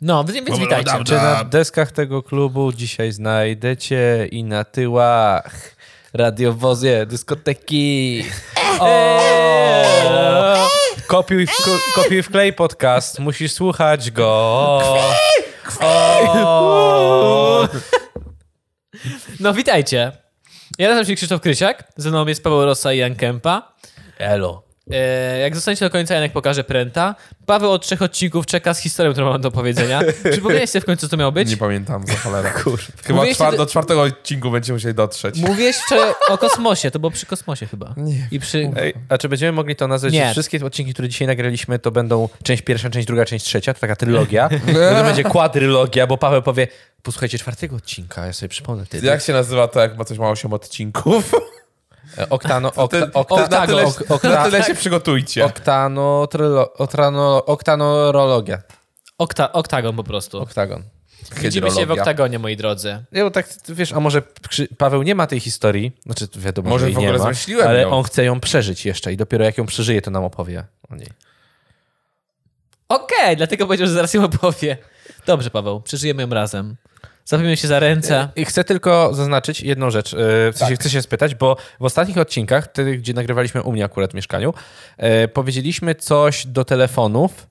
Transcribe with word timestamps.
No, 0.00 0.24
więc 0.24 0.46
więc 0.46 0.58
witajcie. 0.58 1.04
Czy 1.04 1.14
na 1.14 1.44
deskach 1.44 1.92
tego 1.92 2.22
klubu 2.22 2.72
dzisiaj 2.72 3.12
znajdziecie 3.12 4.28
i 4.30 4.44
na 4.44 4.64
tyłach 4.64 5.76
radiowozie, 6.12 7.06
dyskoteki. 7.06 8.24
O! 8.80 10.68
Kopiuj 11.06 11.46
w, 11.46 11.52
kopiuj 11.94 12.22
w 12.22 12.30
klej 12.30 12.52
podcast, 12.52 13.18
musisz 13.18 13.52
słuchać 13.52 14.10
go. 14.10 14.26
O! 15.80 17.68
No, 19.40 19.54
witajcie. 19.54 20.12
Ja 20.78 20.88
nazywam 20.88 21.06
się 21.06 21.14
Krzysztof 21.14 21.40
Krysiak, 21.40 21.84
ze 21.96 22.10
mną 22.10 22.26
jest 22.26 22.42
Paweł 22.42 22.64
Rosa 22.64 22.92
i 22.92 22.98
Jan 22.98 23.14
Kępa. 23.16 23.72
Elo. 24.18 24.67
E, 24.92 25.38
jak 25.38 25.54
zostaniecie 25.54 25.84
do 25.84 25.90
końca, 25.90 26.14
Janek 26.14 26.32
pokaże 26.32 26.64
pręta. 26.64 27.14
Paweł 27.46 27.70
od 27.70 27.82
trzech 27.82 28.02
odcinków 28.02 28.46
czeka 28.46 28.74
z 28.74 28.78
historią, 28.78 29.12
którą 29.12 29.30
mam 29.30 29.40
do 29.40 29.50
powiedzenia. 29.50 30.00
Przypomnieliście 30.32 30.80
w 30.80 30.84
końcu, 30.84 31.06
co 31.06 31.10
to 31.10 31.16
miało 31.16 31.32
być? 31.32 31.50
Nie 31.50 31.56
pamiętam, 31.56 32.06
za 32.06 32.14
cholera. 32.14 32.50
Chyba 33.04 33.22
czwar- 33.26 33.56
do 33.56 33.66
czwartego 33.66 34.02
odcinku 34.02 34.50
będziemy 34.50 34.76
musieli 34.76 34.94
dotrzeć. 34.94 35.38
Mówiłeś 35.40 35.76
wczoraj 35.76 36.12
o 36.28 36.38
kosmosie, 36.38 36.90
to 36.90 36.98
było 36.98 37.10
przy 37.10 37.26
kosmosie 37.26 37.66
chyba. 37.66 37.94
Nie. 37.96 38.28
I 38.30 38.40
przy... 38.40 38.70
Ej, 38.76 38.94
a 39.08 39.18
czy 39.18 39.28
będziemy 39.28 39.52
mogli 39.52 39.76
to 39.76 39.88
nazwać, 39.88 40.12
Nie. 40.12 40.26
że 40.26 40.32
wszystkie 40.32 40.66
odcinki, 40.66 40.92
które 40.92 41.08
dzisiaj 41.08 41.28
nagraliśmy, 41.28 41.78
to 41.78 41.90
będą 41.90 42.28
część 42.42 42.62
pierwsza, 42.62 42.90
część 42.90 43.06
druga, 43.06 43.24
część 43.24 43.44
trzecia? 43.44 43.74
To 43.74 43.80
taka 43.80 43.96
trylogia. 43.96 44.48
to 44.98 45.04
będzie 45.04 45.24
kwadrylogia, 45.24 46.06
bo 46.06 46.18
Paweł 46.18 46.42
powie, 46.42 46.68
posłuchajcie 47.02 47.38
czwartego 47.38 47.76
odcinka, 47.76 48.26
ja 48.26 48.32
sobie 48.32 48.48
przypomnę 48.48 48.84
wtedy. 48.84 49.06
Jak 49.06 49.22
się 49.22 49.32
nazywa 49.32 49.68
to, 49.68 49.80
jak 49.80 49.98
ma 49.98 50.04
coś 50.04 50.18
ma 50.18 50.30
8 50.30 50.52
odcinków? 50.52 51.32
E, 52.18 52.28
Oktano, 52.30 52.68
okta, 52.76 53.06
Ty- 53.06 53.12
okta, 53.12 53.46
na, 53.46 53.66
tyle, 53.66 53.84
ok- 53.86 54.04
okta, 54.10 54.28
na 54.28 54.44
tyle 54.44 54.62
się 54.64 54.74
przygotujcie. 54.74 55.44
oktano, 55.44 56.26
trylo, 56.26 56.72
otrano, 56.74 57.44
oktanorologia. 57.44 58.62
Okta, 59.18 59.52
oktagon 59.52 59.96
po 59.96 60.04
prostu. 60.04 60.38
Oktagon. 60.40 60.82
Widzimy 61.36 61.70
się 61.70 61.86
w 61.86 61.90
oktagonie, 61.90 62.38
moi 62.38 62.56
drodzy. 62.56 63.04
Nie, 63.12 63.22
bo 63.22 63.30
tak, 63.30 63.48
wiesz, 63.68 63.92
a 63.92 64.00
może 64.00 64.22
Paweł 64.78 65.02
nie 65.02 65.14
ma 65.14 65.26
tej 65.26 65.40
historii, 65.40 65.92
znaczy 66.06 66.28
wiadomo, 66.36 66.68
Może 66.68 66.84
że 66.84 66.88
jej 66.88 66.94
w 66.94 66.98
ogóle 66.98 67.12
nie 67.12 67.18
ma, 67.18 67.24
zmyśliłem 67.24 67.68
ale 67.68 67.80
ją. 67.82 67.90
on 67.90 68.04
chce 68.04 68.24
ją 68.24 68.40
przeżyć 68.40 68.86
jeszcze 68.86 69.12
i 69.12 69.16
dopiero 69.16 69.44
jak 69.44 69.58
ją 69.58 69.66
przeżyje, 69.66 70.02
to 70.02 70.10
nam 70.10 70.24
opowie 70.24 70.64
o 70.90 70.94
niej. 70.96 71.08
Okej, 72.88 73.36
dlatego 73.36 73.66
powiedział, 73.66 73.86
że 73.86 73.92
zaraz 73.92 74.14
ją 74.14 74.24
opowie. 74.24 74.76
Dobrze, 75.26 75.50
Paweł, 75.50 75.80
przeżyjemy 75.80 76.22
ją 76.22 76.28
razem. 76.30 76.76
Zapijmy 77.28 77.56
się 77.56 77.68
za 77.68 77.78
ręce. 77.80 78.28
I 78.36 78.44
chcę 78.44 78.64
tylko 78.64 79.14
zaznaczyć 79.14 79.60
jedną 79.60 79.90
rzecz. 79.90 80.14
e, 80.14 80.16
W 80.52 80.58
sensie 80.58 80.74
chcę 80.74 80.90
się 80.90 81.02
spytać, 81.02 81.34
bo 81.34 81.56
w 81.80 81.84
ostatnich 81.84 82.18
odcinkach, 82.18 82.68
gdzie 82.98 83.12
nagrywaliśmy 83.14 83.62
u 83.62 83.72
mnie 83.72 83.84
akurat 83.84 84.10
w 84.10 84.14
mieszkaniu, 84.14 84.54
e, 84.96 85.28
powiedzieliśmy 85.28 85.94
coś 85.94 86.46
do 86.46 86.64
telefonów. 86.64 87.46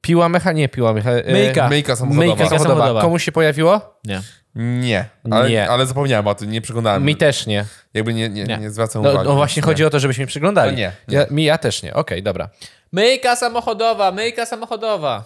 Piła 0.00 0.28
mecha, 0.28 0.52
nie 0.52 0.68
piła 0.68 0.92
mecha. 0.92 1.10
e, 1.10 1.32
Myjka. 1.32 1.68
Myjka 1.68 1.96
samochodowa. 1.96 2.26
Myjka 2.36 2.58
samochodowa. 2.58 3.00
Komuś 3.02 3.24
się 3.24 3.32
pojawiło? 3.32 3.98
Nie. 4.04 4.20
Nie. 4.54 5.04
Ale, 5.30 5.50
Nie. 5.50 5.70
ale 5.70 5.86
zapomniałem 5.86 6.26
o 6.26 6.34
tym, 6.34 6.50
nie 6.50 6.60
przyglądałem. 6.60 7.04
Mi 7.04 7.16
też 7.16 7.46
nie. 7.46 7.64
Jakby 7.94 8.14
nie, 8.14 8.28
nie, 8.28 8.44
Nie. 8.44 8.58
nie. 8.58 8.70
zwracam 8.70 9.02
No, 9.02 9.10
uwagi. 9.10 9.28
no 9.28 9.34
właśnie 9.34 9.60
Nie. 9.60 9.64
chodzi 9.66 9.84
o 9.84 9.90
to, 9.90 10.00
żebyśmy 10.00 10.26
przyglądali. 10.26 10.72
No 10.72 10.78
nie, 10.78 10.92
nie. 11.08 11.16
Ja, 11.18 11.26
mi 11.30 11.44
ja 11.44 11.58
też 11.58 11.82
nie. 11.82 11.94
Okej, 11.94 12.22
dobra. 12.22 12.48
Myjka 12.92 13.36
samochodowa, 13.36 14.12
myjka 14.12 14.46
samochodowa. 14.46 15.24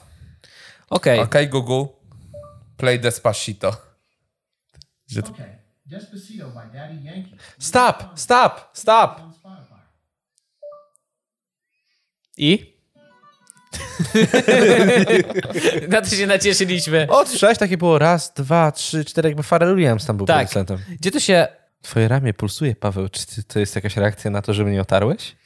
Okej. 0.91 1.21
Okej, 1.21 1.49
Google. 1.49 1.85
Play 2.81 3.01
Despacito. 3.01 3.77
Że 5.07 5.23
to... 5.23 5.31
Okay, 5.31 5.59
Despacito 5.87 6.47
by 6.49 6.79
Daddy 6.79 6.95
Yankee 7.05 7.37
Stop! 7.59 8.05
Stop! 8.15 8.71
Stop! 8.73 9.21
I? 12.37 12.81
Na 15.89 16.01
to 16.03 16.11
się 16.17 16.27
nacieszyliśmy. 16.27 17.07
O, 17.11 17.27
słyszałeś? 17.27 17.59
Takie 17.59 17.79
było 17.79 17.99
raz, 17.99 18.33
dwa, 18.35 18.73
trzy, 18.73 19.05
cztery, 19.05 19.29
jakby 19.29 19.43
Pharrell 19.43 19.77
Williams 19.77 20.07
tam 20.07 20.17
był 20.17 20.27
Tak. 20.27 20.37
producentem. 20.37 20.79
Gdzie 21.01 21.11
to 21.11 21.21
się... 21.21 21.49
Twoje 21.83 22.09
ramię 22.09 22.35
pulsuje, 22.35 22.77
Paweł. 22.77 23.09
Czy 23.09 23.27
ty, 23.27 23.43
to 23.43 23.59
jest 23.59 23.75
jakaś 23.75 23.97
reakcja 23.97 24.31
na 24.31 24.43
to, 24.43 24.55
że 24.55 24.65
mnie 24.65 24.81
otarłeś? 24.81 25.37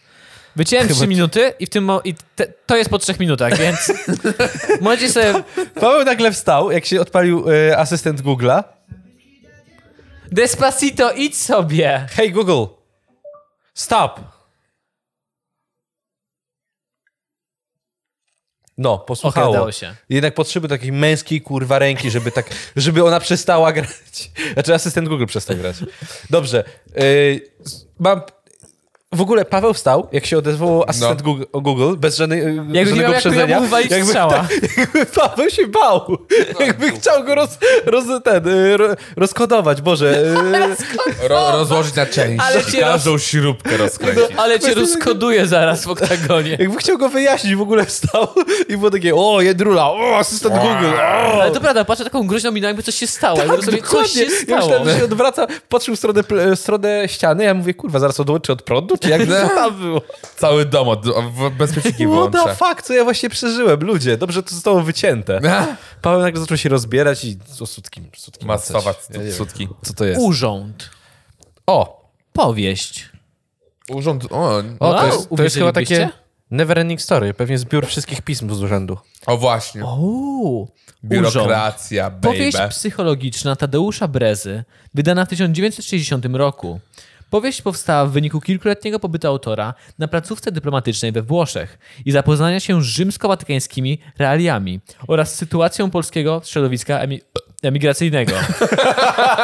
Wyciąłem 0.57 0.89
Chyba- 0.89 0.99
trzy 0.99 1.07
minuty 1.07 1.53
i 1.59 1.67
w 1.67 1.71
tym 1.71 1.91
i 2.05 2.15
te, 2.37 2.47
to 2.67 2.77
jest 2.77 2.91
po 2.91 2.99
trzech 2.99 3.21
minutach, 3.21 3.59
więc 3.59 3.93
możecie 4.81 5.09
sobie... 5.13 5.35
Paweł 5.75 6.05
nagle 6.05 6.33
wstał, 6.33 6.71
jak 6.71 6.85
się 6.85 7.01
odpalił 7.01 7.45
e, 7.51 7.79
asystent 7.79 8.21
Google'a. 8.23 8.65
Despacito, 10.33 11.13
idź 11.13 11.37
sobie! 11.37 12.07
Hey 12.11 12.31
Google, 12.31 12.65
stop! 13.75 14.21
No, 18.79 18.99
posłuchało. 18.99 19.47
Okej, 19.47 19.57
udało 19.57 19.73
się. 19.73 19.95
Jednak 20.09 20.35
potrzeby 20.35 20.69
takiej 20.69 20.93
męskiej 20.93 21.41
kurwa 21.41 21.79
ręki, 21.79 22.11
żeby 22.11 22.33
tak, 22.33 22.47
żeby 22.77 23.05
ona 23.05 23.21
przestała 23.21 23.73
grać. 23.73 24.31
Znaczy 24.53 24.75
asystent 24.75 25.09
Google 25.09 25.27
przestał 25.27 25.57
grać. 25.57 25.77
Dobrze. 26.31 26.65
Yy, 26.97 27.41
mam... 27.99 28.21
W 29.15 29.21
ogóle 29.21 29.45
Paweł 29.45 29.75
wstał, 29.75 30.09
jak 30.13 30.27
się 30.27 30.39
odezwał 30.39 30.85
asystent 30.89 31.19
No. 31.19 31.25
Google, 31.25 31.43
Google, 31.53 31.97
bez 31.97 32.17
żadnej, 32.17 32.39
yy, 32.39 32.47
Jakby 32.55 32.73
nie 32.73 32.87
żadnego 32.87 33.03
miał 33.03 33.13
jak 33.13 33.23
tu 33.23 33.29
uprzedzenia. 33.29 33.57
ją 33.57 33.63
wywalić 33.63 33.93
strzała. 34.07 34.47
jakby 34.79 35.07
Paweł 35.07 35.51
się 35.51 35.67
bał. 35.67 36.19
Jakby 36.61 36.91
chciał 36.91 37.25
go 37.25 37.35
roz, 37.35 37.59
roz, 37.87 38.05
ten, 38.25 38.45
ro, 38.77 38.87
rozkodować. 39.17 39.83
Boże. 39.83 40.23
Yy, 41.23 41.29
Ro, 41.29 41.53
rozłożyć 41.53 41.95
na 41.95 42.07
części. 42.07 42.39
Ale 42.49 42.65
cię 42.65 42.81
Każdą 42.81 43.19
śrubkę 43.19 43.77
rozkręcić. 43.77 44.25
Ale 44.37 44.61
cię 44.61 44.75
rozkoduje 44.75 45.47
zaraz 45.47 45.85
w 45.85 45.89
oktagonie. 45.91 46.57
jakby 46.61 46.77
chciał 46.79 46.99
go 46.99 47.09
wyjaśnić, 47.09 47.55
w 47.55 47.61
ogóle 47.61 47.85
wstał 47.87 48.27
i 48.69 48.77
było 48.77 48.91
takie, 48.91 49.15
o, 49.15 49.41
jedrula, 49.41 49.91
o, 49.91 50.17
asystent 50.19 50.55
Google, 50.55 50.97
o. 50.97 51.43
Ale 51.43 51.51
to 51.51 51.61
prawda, 51.61 51.85
patrzę 51.85 52.05
taką 52.05 52.27
groźną 52.27 52.53
miną, 52.53 52.69
jakby 52.69 52.83
coś 52.83 52.95
się 52.95 53.07
stało. 53.07 53.37
Tak, 53.39 53.47
jakby 53.49 53.63
sobie 53.63 53.83
coś 53.83 54.11
się 54.11 54.23
Ja 54.25 54.31
stało. 54.43 54.61
myślałem, 54.61 54.89
że 54.89 54.99
się 54.99 55.05
odwraca, 55.05 55.47
patrzył 55.69 55.95
w 55.97 55.99
stronę, 55.99 56.23
w 56.57 56.59
stronę 56.59 57.03
ściany, 57.09 57.45
ja 57.45 57.55
mówię, 57.55 57.75
kurwa, 57.75 57.99
zaraz 57.99 58.21
odłączy 58.21 58.53
od 58.53 58.63
prądu, 58.63 58.97
czy 59.05 59.11
jak 59.11 59.27
to 59.27 59.49
tam 59.49 59.81
było? 59.81 60.03
Cały 60.37 60.65
dom 60.65 60.89
od, 60.89 61.07
w 61.07 61.51
bezpieczniki 61.51 62.07
What 62.07 62.33
the 62.33 62.55
fuck, 62.55 62.83
co 62.83 62.95
ja 62.95 63.05
właśnie 63.05 63.29
przeżyłem, 63.29 63.81
ludzie, 63.81 64.17
dobrze 64.17 64.43
to 64.43 64.55
zostało 64.55 64.83
wycięte. 64.83 65.41
Paweł 66.03 66.21
nagle 66.21 66.41
zaczął 66.41 66.57
się 66.57 66.69
rozbierać 66.69 67.25
i 67.25 67.39
o 67.61 67.67
sutkim, 67.67 68.11
sutkim 68.17 68.49
nie 69.11 69.25
wiem, 69.25 69.33
sutki. 69.33 69.69
Co 69.83 69.95
to 69.95 70.05
jest? 70.05 70.21
Urząd. 70.21 70.91
O, 71.67 72.05
Powieść. 72.33 73.09
Urząd... 73.91 74.25
O, 74.31 74.57
o 74.57 74.63
to, 74.63 74.87
Wow, 74.87 75.07
jest, 75.07 75.29
to 75.37 75.43
jest 75.43 75.57
chyba 75.57 75.73
takie 75.73 76.09
neverending 76.51 77.03
story, 77.03 77.35
pewnie 77.35 77.59
zbiór 77.59 77.87
wszystkich 77.87 78.23
pism 78.23 78.55
z 78.55 78.63
urzędu. 78.63 78.99
o 79.27 79.37
właśnie. 79.37 79.85
Urząd. 79.85 80.71
Biurokracja, 81.05 82.11
baby. 82.11 82.23
Powieść 82.23 82.59
psychologiczna 82.71 83.57
Tadeusza 83.57 84.09
Brezy, 84.09 84.65
wydana 84.95 85.25
w 85.25 85.29
1960 85.29 86.27
roku. 86.33 86.81
Powieść 87.35 87.63
powstała 87.63 88.07
w 88.07 88.11
wyniku 88.11 88.41
kilkuletniego 88.41 89.01
pobytu 89.01 89.29
autora 89.29 89.75
na 89.99 90.09
placówce 90.09 90.53
dyplomatycznej 90.53 91.13
we 91.13 91.23
Włoszech 91.23 91.79
i 92.05 92.13
zapoznania 92.13 92.61
się 92.61 92.83
z 92.83 92.85
rzymsko-watykańskimi 92.85 93.99
realiami 94.19 94.81
oraz 95.09 95.35
sytuacją 95.35 95.91
polskiego 95.91 96.43
środowiska 96.45 96.99
emi- 96.99 97.21
emigracyjnego. 97.63 98.33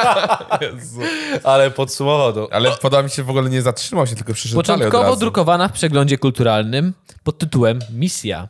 Ale 1.45 1.71
podsumował 1.71 2.33
to. 2.33 2.49
Ale 2.53 2.71
podoba 2.71 3.03
mi 3.03 3.11
się, 3.11 3.23
w 3.23 3.31
ogóle 3.31 3.51
nie 3.51 3.63
zatrzymał 3.63 4.07
się, 4.07 4.17
tylko 4.17 4.35
przyszedł 4.35 4.57
Początkowo 4.57 5.17
drukowana 5.17 5.69
w 5.69 5.73
przeglądzie 5.73 6.19
kulturalnym 6.19 6.95
pod 7.25 7.39
tytułem 7.39 7.79
Misja. 7.93 8.49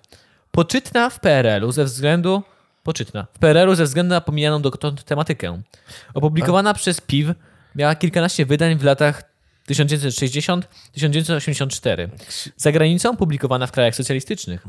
Poczytna 0.50 1.10
w 1.10 1.20
PRL-u 1.20 1.72
ze 1.72 1.84
względu. 1.84 2.42
Poczytna. 2.82 3.26
W 3.34 3.38
PRL-u 3.38 3.74
ze 3.74 3.84
względu 3.84 4.10
na 4.10 4.20
pomijaną 4.20 4.62
dotąd 4.62 5.04
tematykę. 5.04 5.62
Opublikowana 6.14 6.74
przez 6.74 7.00
PIW 7.00 7.34
miała 7.76 7.94
kilkanaście 7.94 8.46
wydań 8.46 8.76
w 8.78 8.84
latach 8.84 9.29
1960-1984. 9.70 12.08
Za 12.56 12.72
granicą 12.72 13.16
publikowana 13.16 13.66
w 13.66 13.72
krajach 13.72 13.94
socjalistycznych. 13.94 14.66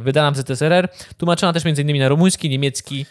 Wydana 0.00 0.30
w 0.30 0.36
ZSRR, 0.36 0.88
tłumaczona 1.16 1.52
też 1.52 1.66
m.in. 1.66 1.98
na 1.98 2.08
rumuński, 2.08 2.48
niemiecki, 2.48 3.06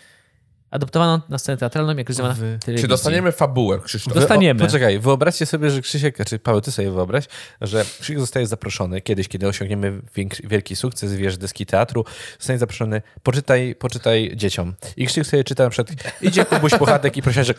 adoptowana 0.76 1.22
na 1.30 1.38
scenę 1.38 1.58
teatralną, 1.58 1.90
jak 1.90 1.98
realizowana 1.98 2.34
w 2.34 2.38
telewizji. 2.40 2.78
Czy 2.82 2.88
dostaniemy 2.88 3.32
fabułę, 3.32 3.80
Krzysztof? 3.80 4.14
Dosta- 4.14 4.20
Dostaniemy. 4.20 4.64
O, 4.64 4.66
poczekaj, 4.66 5.00
wyobraźcie 5.00 5.46
sobie, 5.46 5.70
że 5.70 5.82
Krzysiek, 5.82 6.18
czy 6.26 6.40
Paweł, 6.40 6.62
ty 6.62 6.72
sobie 6.72 6.92
wyobraź, 6.92 7.26
że 7.62 7.86
Krzysiek 8.00 8.20
zostaje 8.20 8.48
zaproszony 8.48 9.02
kiedyś, 9.02 9.28
kiedy 9.28 9.48
osiągniemy 9.48 10.02
wielki 10.44 10.76
sukces, 10.76 11.14
wiesz, 11.14 11.38
deski 11.38 11.66
teatru, 11.66 12.06
zostanie 12.40 12.60
zaproszony, 12.60 13.02
poczytaj, 13.24 13.76
poczytaj 13.80 14.32
dzieciom. 14.36 14.74
I 14.98 15.06
Krzysiek 15.06 15.26
sobie 15.28 15.44
czyta 15.44 15.64
na 15.64 15.70
przykład, 15.70 15.98
idzie 16.22 16.46
Kubuś 16.46 16.72
Puchatek 16.72 17.18
i 17.18 17.22
prosiaczek 17.22 17.58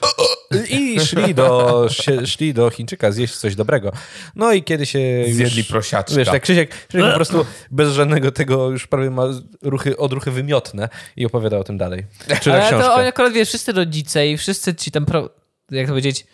i 0.70 1.00
szli 1.00 1.34
do, 1.34 1.86
szli 2.24 2.54
do 2.54 2.70
Chińczyka 2.70 3.12
zjeść 3.12 3.36
coś 3.36 3.54
dobrego. 3.54 3.92
No 4.36 4.52
i 4.52 4.62
kiedy 4.62 4.86
się 4.86 4.98
Zjedli 5.28 5.58
już, 5.58 5.68
prosiaczka. 5.68 6.16
Wiesz, 6.16 6.28
tak 6.28 6.42
Krzysiek, 6.42 6.70
Krzysiek 6.88 7.08
po 7.10 7.14
prostu 7.16 7.46
bez 7.70 7.92
żadnego 7.92 8.32
tego 8.32 8.70
już 8.70 8.86
prawie 8.86 9.10
ma 9.10 9.22
ruchy, 9.62 9.96
odruchy 9.96 10.30
wymiotne 10.30 10.88
i 11.16 11.26
opowiada 11.26 11.58
o 11.58 11.64
tym 11.64 11.78
dalej. 11.78 12.06
Czyta 12.40 12.58
książkę. 12.68 13.05
Oni 13.06 13.10
akurat, 13.10 13.32
wiesz, 13.32 13.48
wszyscy 13.48 13.72
rodzice 13.72 14.28
i 14.28 14.36
wszyscy 14.36 14.74
ci 14.74 14.90
tam, 14.90 15.06
pro, 15.06 15.30
jak 15.70 15.86
to 15.86 15.90
powiedzieć, 15.90 16.26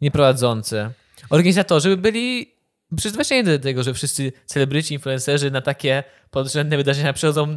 nieprowadzący, 0.00 0.90
organizatorzy 1.30 1.88
by 1.88 1.96
byli 1.96 2.54
przyzwyczajeni 2.96 3.48
do 3.48 3.58
tego, 3.58 3.82
że 3.82 3.94
wszyscy 3.94 4.32
celebryci, 4.46 4.94
influencerzy 4.94 5.50
na 5.50 5.60
takie 5.60 6.04
podrzędne 6.30 6.76
wydarzenia 6.76 7.12
przychodzą 7.12 7.56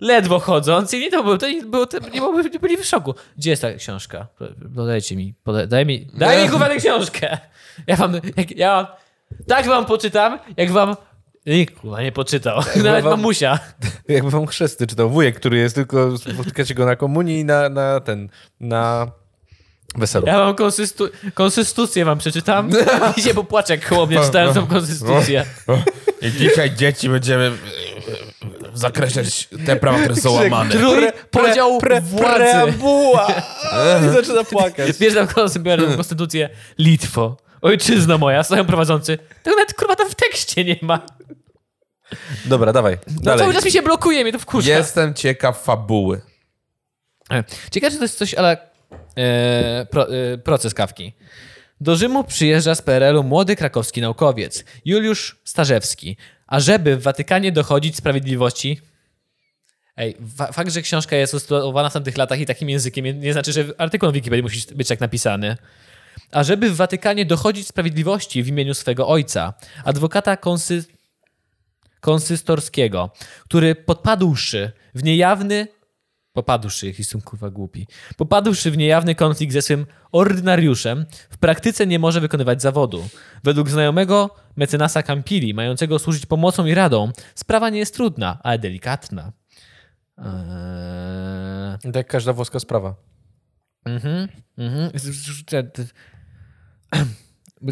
ledwo 0.00 0.38
chodząc 0.38 0.94
i 0.94 1.00
nie 1.00 1.10
to 1.10 1.22
było, 1.22 1.38
to 1.38 1.48
nie, 1.48 1.62
było, 1.62 1.86
to 1.86 1.98
nie 1.98 2.20
było, 2.20 2.42
byli 2.60 2.76
w 2.76 2.84
szoku. 2.84 3.14
Gdzie 3.36 3.50
jest 3.50 3.62
ta 3.62 3.74
książka? 3.74 4.26
Podajcie 4.74 5.16
mi, 5.16 5.34
poda, 5.44 5.66
daj 5.66 5.86
mi, 5.86 6.06
daj 6.14 6.42
mi 6.42 6.50
kurwa 6.50 6.68
tę 6.68 6.76
książkę. 6.76 7.38
Ja 7.86 7.96
wam, 7.96 8.14
jak, 8.36 8.56
ja 8.56 8.74
wam, 8.74 8.86
tak 9.46 9.66
wam 9.66 9.86
poczytam, 9.86 10.38
jak 10.56 10.70
wam 10.70 10.96
nikt 11.46 11.80
kurwa 11.80 12.02
nie 12.02 12.12
poczytał. 12.12 12.60
Nawet 12.76 13.04
wam- 13.04 13.10
mamusia. 13.10 13.58
Jakby 14.08 14.30
wam 14.30 14.46
chrzesty 14.46 14.86
czytał 14.86 15.10
wujek, 15.10 15.36
który 15.36 15.58
jest 15.58 15.74
tylko, 15.74 16.18
spotykacie 16.18 16.74
go 16.74 16.86
na 16.86 16.96
komunii 16.96 17.40
i 17.40 17.44
na, 17.44 17.68
na 17.68 18.00
ten, 18.00 18.28
na 18.60 19.10
weselu. 19.96 20.26
Ja 20.26 20.38
wam 20.38 20.54
konsystu, 20.54 21.08
konstytucję 21.34 22.04
wam 22.04 22.18
przeczytam 22.18 22.70
i 23.16 23.22
się 23.22 23.34
popłaczę, 23.34 23.74
jak 23.74 23.88
chłopie 23.88 24.20
czytałem 24.20 24.54
tą 24.54 24.66
konstytucję. 24.66 25.44
I 26.22 26.30
dzisiaj 26.32 26.74
dzieci 26.74 27.08
będziemy 27.08 27.52
zakreślać 28.74 29.48
te 29.66 29.76
prawa, 29.76 29.98
które 29.98 30.16
są 30.16 30.30
łamane. 30.30 30.70
Trój 30.70 31.04
podział 31.30 31.80
władzy. 32.00 32.34
Preambuła! 32.34 33.26
I 34.06 34.12
zaczyna 34.12 34.44
płakać. 34.44 34.98
Wiesz, 34.98 35.14
tam 35.34 35.48
sobie 35.48 35.76
konstytucję 35.96 36.48
Litwo. 36.78 37.36
Ojczyzno 37.62 38.18
moja, 38.18 38.42
stoją 38.42 38.64
prowadzący. 38.64 39.18
Tego 39.42 39.56
nawet 39.56 39.74
kurwa 39.74 39.96
tam 39.96 40.10
w 40.10 40.14
tekście 40.14 40.64
nie 40.64 40.76
ma. 40.82 41.06
Dobra, 42.44 42.72
dawaj. 42.72 42.98
No 43.06 43.22
Dalej. 43.22 43.40
cały 43.40 43.54
czas 43.54 43.64
mi 43.64 43.70
się 43.70 43.82
blokuje, 43.82 44.22
mnie 44.22 44.32
to 44.32 44.38
wkurza. 44.38 44.70
Jestem 44.70 45.14
ciekaw 45.14 45.62
fabuły. 45.62 46.20
E, 47.30 47.44
Ciekawe, 47.70 47.90
czy 47.90 47.96
to 47.98 48.04
jest 48.04 48.18
coś, 48.18 48.34
ale 48.34 48.56
e, 49.16 49.86
pro, 49.90 50.08
e, 50.14 50.38
proces 50.38 50.74
kawki. 50.74 51.12
Do 51.80 51.96
Rzymu 51.96 52.24
przyjeżdża 52.24 52.74
z 52.74 52.82
PRL-u 52.82 53.22
młody 53.22 53.56
krakowski 53.56 54.00
naukowiec, 54.00 54.64
Juliusz 54.84 55.40
Starzewski. 55.44 56.16
A 56.46 56.60
żeby 56.60 56.96
w 56.96 57.02
Watykanie 57.02 57.52
dochodzić 57.52 57.96
sprawiedliwości... 57.96 58.80
Ej, 59.96 60.16
fa- 60.36 60.52
fakt, 60.52 60.70
że 60.72 60.82
książka 60.82 61.16
jest 61.16 61.34
usytuowana 61.34 61.90
w 61.90 61.92
tamtych 61.92 62.16
latach 62.16 62.40
i 62.40 62.46
takim 62.46 62.70
językiem, 62.70 63.04
nie, 63.04 63.14
nie 63.14 63.32
znaczy, 63.32 63.52
że 63.52 63.64
artykuł 63.78 64.08
na 64.08 64.12
Wikipedii 64.12 64.42
musi 64.42 64.74
być 64.74 64.88
tak 64.88 65.00
napisany. 65.00 65.56
A 66.32 66.42
żeby 66.44 66.70
w 66.70 66.76
Watykanie 66.76 67.26
dochodzić 67.26 67.66
sprawiedliwości 67.68 68.42
w 68.42 68.48
imieniu 68.48 68.74
swego 68.74 69.08
ojca, 69.08 69.54
adwokata 69.84 70.36
konsy... 70.36 70.84
konsystorskiego, 72.00 73.10
który 73.44 73.74
podpadłszy 73.74 74.72
w 74.94 75.02
niejawny 75.02 75.68
popadłszy, 76.32 76.86
jak 76.86 76.98
jestem 76.98 77.20
kurwa 77.20 77.50
głupi, 77.50 77.86
popadłszy 78.16 78.70
w 78.70 78.76
niejawny 78.76 79.14
konflikt 79.14 79.52
ze 79.52 79.62
swym 79.62 79.86
ordynariuszem, 80.12 81.06
w 81.30 81.38
praktyce 81.38 81.86
nie 81.86 81.98
może 81.98 82.20
wykonywać 82.20 82.62
zawodu. 82.62 83.08
Według 83.44 83.70
znajomego 83.70 84.30
mecenasa 84.56 85.02
Campili, 85.02 85.54
mającego 85.54 85.98
służyć 85.98 86.26
pomocą 86.26 86.66
i 86.66 86.74
radą, 86.74 87.12
sprawa 87.34 87.70
nie 87.70 87.78
jest 87.78 87.94
trudna, 87.94 88.38
ale 88.42 88.58
delikatna. 88.58 89.32
Eee... 90.18 91.78
Tak 91.82 91.96
jak 91.96 92.06
każda 92.06 92.32
włoska 92.32 92.60
sprawa. 92.60 92.94
Mhm, 93.84 94.28
mhm. 94.58 94.90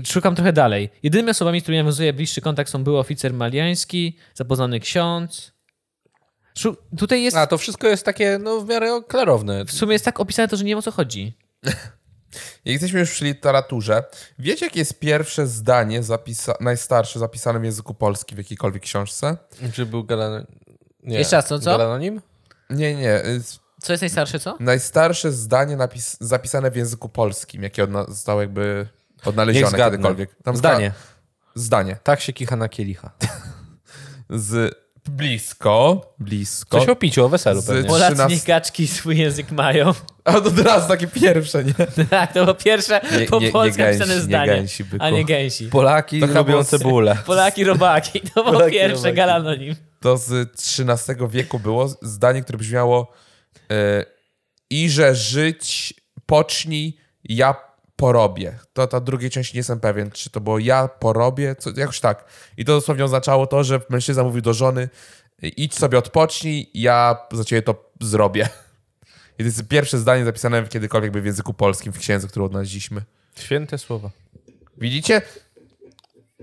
Szukam 0.07 0.35
trochę 0.35 0.53
dalej. 0.53 0.91
Jedynymi 1.03 1.31
osobami, 1.31 1.61
z 1.61 1.63
którymi 1.63 1.83
nawiązuje 1.83 2.13
bliższy 2.13 2.41
kontakt 2.41 2.71
są 2.71 2.85
były 2.85 2.99
oficer 2.99 3.33
maliański, 3.35 4.17
zapoznany 4.35 4.81
ksiądz. 4.81 5.53
Szu- 6.59 6.77
Tutaj 6.99 7.23
jest... 7.23 7.37
A 7.37 7.47
to 7.47 7.59
wszystko 7.59 7.89
jest 7.89 8.05
takie, 8.05 8.39
no 8.43 8.61
w 8.61 8.69
miarę 8.69 9.01
klarowne. 9.09 9.65
W 9.65 9.73
sumie 9.73 9.93
jest 9.93 10.05
tak 10.05 10.21
opisane 10.21 10.49
to, 10.49 10.57
że 10.57 10.65
nie 10.65 10.69
wiem 10.71 10.79
o 10.79 10.83
co 10.83 10.91
chodzi. 10.93 11.39
Jak 11.65 11.77
jesteśmy 12.75 13.01
już 13.01 13.11
przy 13.11 13.25
literaturze, 13.25 14.03
wiecie 14.39 14.67
jakie 14.67 14.79
jest 14.79 14.99
pierwsze 14.99 15.47
zdanie, 15.47 16.03
zapisa- 16.03 16.57
najstarsze 16.61 17.19
zapisane 17.19 17.61
w 17.61 17.65
języku 17.65 17.95
polskim 17.95 18.37
w 18.37 18.39
jakiejkolwiek 18.39 18.83
książce? 18.83 19.37
Czy 19.73 19.87
był 19.87 20.05
Galan... 20.05 20.47
Nie. 21.03 21.19
Jeszcze 21.19 21.37
raz, 21.37 21.47
co, 21.49 21.59
co? 21.59 21.71
Galanonim? 21.71 22.21
Nie, 22.71 22.95
nie. 22.95 23.25
y, 23.27 23.41
Co 23.83 23.93
jest 23.93 24.03
najstarsze, 24.03 24.41
co? 24.41 24.57
Najstarsze 24.61 25.33
zdanie 25.33 25.77
napis- 25.77 26.17
zapisane 26.21 26.71
w 26.71 26.77
języku 26.77 27.09
polskim, 27.09 27.63
jakie 27.63 27.85
odna- 27.87 28.09
zostało 28.09 28.41
jakby 28.41 28.87
odnalezione 29.25 29.79
kiedykolwiek. 29.79 30.31
Tam 30.45 30.57
Zdanie. 30.57 30.93
Zdanie. 31.55 31.97
Tak 32.03 32.21
się 32.21 32.33
kicha 32.33 32.57
na 32.57 32.69
kielicha. 32.69 33.11
Z 34.31 34.75
blisko, 35.11 36.01
blisko. 36.19 36.79
Coś 36.79 36.89
o 36.89 36.97
piciu, 36.97 37.25
o 37.25 37.29
weselu 37.29 37.61
Z- 37.61 37.67
pewnie. 37.67 37.85
Polacy 37.89 38.15
13 38.15 38.35
niech 38.37 38.45
kaczki 38.45 38.89
swój 38.89 39.19
język 39.19 39.51
mają. 39.51 39.93
A 40.25 40.33
to 40.33 40.51
teraz 40.51 40.89
takie 40.89 41.07
pierwsze, 41.07 41.65
nie? 41.65 41.75
tak, 42.11 42.33
to 42.33 42.45
było 42.45 42.55
pierwsze 42.55 43.01
Nie- 43.21 43.27
po 43.27 43.39
nie- 43.41 43.47
nie 43.47 43.53
polsku 43.53 43.83
napisane 43.83 44.15
nie 44.15 44.21
zdanie. 44.21 44.47
gęsi, 44.47 44.85
byku. 44.85 45.05
a 45.05 45.11
nie 45.11 45.25
gęsi. 45.25 45.67
Polaki 45.67 46.21
To 46.21 46.45
było- 46.45 46.65
cebulę. 46.65 47.17
Polaki 47.27 47.65
robaki. 47.65 48.21
To 48.21 48.29
było 48.35 48.45
Polaki 48.53 48.73
pierwsze 48.73 48.97
robaki. 48.97 49.17
galanonim. 49.17 49.75
To 50.01 50.17
z 50.17 50.33
XIII 50.81 51.29
wieku 51.29 51.59
było 51.59 51.89
zdanie, 52.03 52.43
które 52.43 52.59
brzmiało 52.59 53.13
e, 53.71 54.05
i 54.71 54.91
że 54.91 55.15
żyć 55.15 55.95
pocznij, 56.27 56.99
ja 57.25 57.55
porobię. 58.05 58.59
To 58.73 58.87
ta 58.87 59.01
drugiej 59.01 59.31
części 59.31 59.55
nie 59.55 59.59
jestem 59.59 59.81
pewien, 59.81 60.11
czy 60.11 60.31
to 60.31 60.41
było 60.41 60.59
ja 60.59 60.89
porobię, 60.89 61.57
co, 61.57 61.71
jakoś 61.77 62.01
tak. 62.01 62.25
I 62.57 62.65
to 62.65 62.73
dosłownie 62.73 63.05
oznaczało 63.05 63.47
to, 63.47 63.65
że 63.65 63.81
mężczyzna 63.89 64.23
mówił 64.23 64.43
do 64.43 64.55
żony 64.55 64.89
idź 65.43 65.75
sobie 65.75 65.99
odpocznij, 65.99 66.71
ja 66.75 67.17
za 67.33 67.45
ciebie 67.45 67.63
to 67.63 67.91
zrobię. 68.01 68.49
I 69.39 69.43
to 69.43 69.45
jest 69.45 69.69
pierwsze 69.69 69.99
zdanie 69.99 70.25
zapisane 70.25 70.69
kiedykolwiek 70.69 71.13
by 71.13 71.21
w 71.21 71.27
języku 71.27 71.55
polskim 71.55 71.93
w 71.93 71.99
księdze, 71.99 72.29
którą 72.29 72.45
odnaleźliśmy. 72.45 73.03
Święte 73.37 73.79
słowa. 73.79 74.11
Widzicie? 74.79 75.23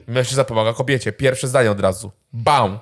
Mężczyzna 0.08 0.44
pomaga 0.44 0.74
kobiecie. 0.74 1.12
Pierwsze 1.12 1.48
zdanie 1.48 1.72
od 1.72 1.80
razu. 1.80 2.12
Bam! 2.34 2.80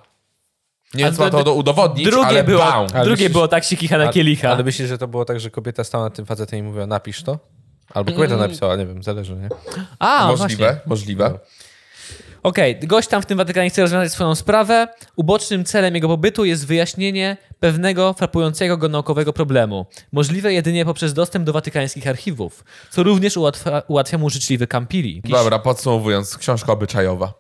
Nie 0.94 1.04
wiem, 1.04 1.16
co 1.16 1.44
to 1.44 1.54
udowodnić, 1.54 2.06
Drugie, 2.06 2.28
ale 2.28 2.44
było, 2.44 2.60
bam! 2.60 2.88
Ale 2.94 3.06
drugie 3.06 3.24
myślisz- 3.24 3.32
było 3.32 3.48
tak 3.48 3.64
się 3.64 3.78
kicha 3.78 3.98
na 3.98 4.14
kielicha. 4.14 4.50
Ale 4.50 4.64
myślisz, 4.64 4.90
że 4.90 4.98
to 4.98 5.08
było 5.08 5.25
tak, 5.25 5.40
że 5.40 5.50
kobieta 5.50 5.84
stała 5.84 6.04
nad 6.04 6.16
tym 6.16 6.25
facetem 6.25 6.60
i 6.60 6.64
mówiła 6.64 6.88
napisz 6.88 7.24
to? 7.24 7.40
Albo 7.94 8.12
kobieta 8.12 8.38
napisała, 8.38 8.75
nie 8.75 8.86
wiem, 8.86 9.03
zależy, 9.03 9.36
nie? 9.36 9.50
A, 10.00 10.27
Możliwe, 10.27 10.63
właśnie. 10.65 10.81
możliwe. 10.86 11.39
Okej, 12.44 12.80
gość 12.80 13.07
tam 13.07 13.21
w 13.21 13.25
tym 13.25 13.38
Watykanie 13.38 13.69
chce 13.69 13.81
rozwiązać 13.81 14.12
swoją 14.12 14.36
sprawę. 14.36 14.88
Ubocznym 15.15 15.65
celem 15.65 15.95
jego 15.95 16.07
pobytu 16.07 16.45
jest 16.45 16.68
wyjaśnienie 16.68 17.38
pewnego 17.59 18.13
frapującego 18.13 18.77
go 18.77 18.89
naukowego 18.89 19.33
problemu. 19.33 19.86
Możliwe 20.12 20.53
jedynie 20.53 20.86
poprzez 20.86 21.13
dostęp 21.13 21.45
do 21.45 21.53
watykańskich 21.53 22.07
archiwów, 22.07 22.63
co 22.89 23.03
również 23.03 23.38
ułatwia, 23.38 23.81
ułatwia 23.88 24.18
mu 24.18 24.30
życzliwy 24.30 24.68
Campili. 24.68 25.15
Jakiś- 25.15 25.31
Dobra, 25.31 25.59
podsumowując, 25.59 26.38
książka 26.38 26.71
obyczajowa. 26.74 27.33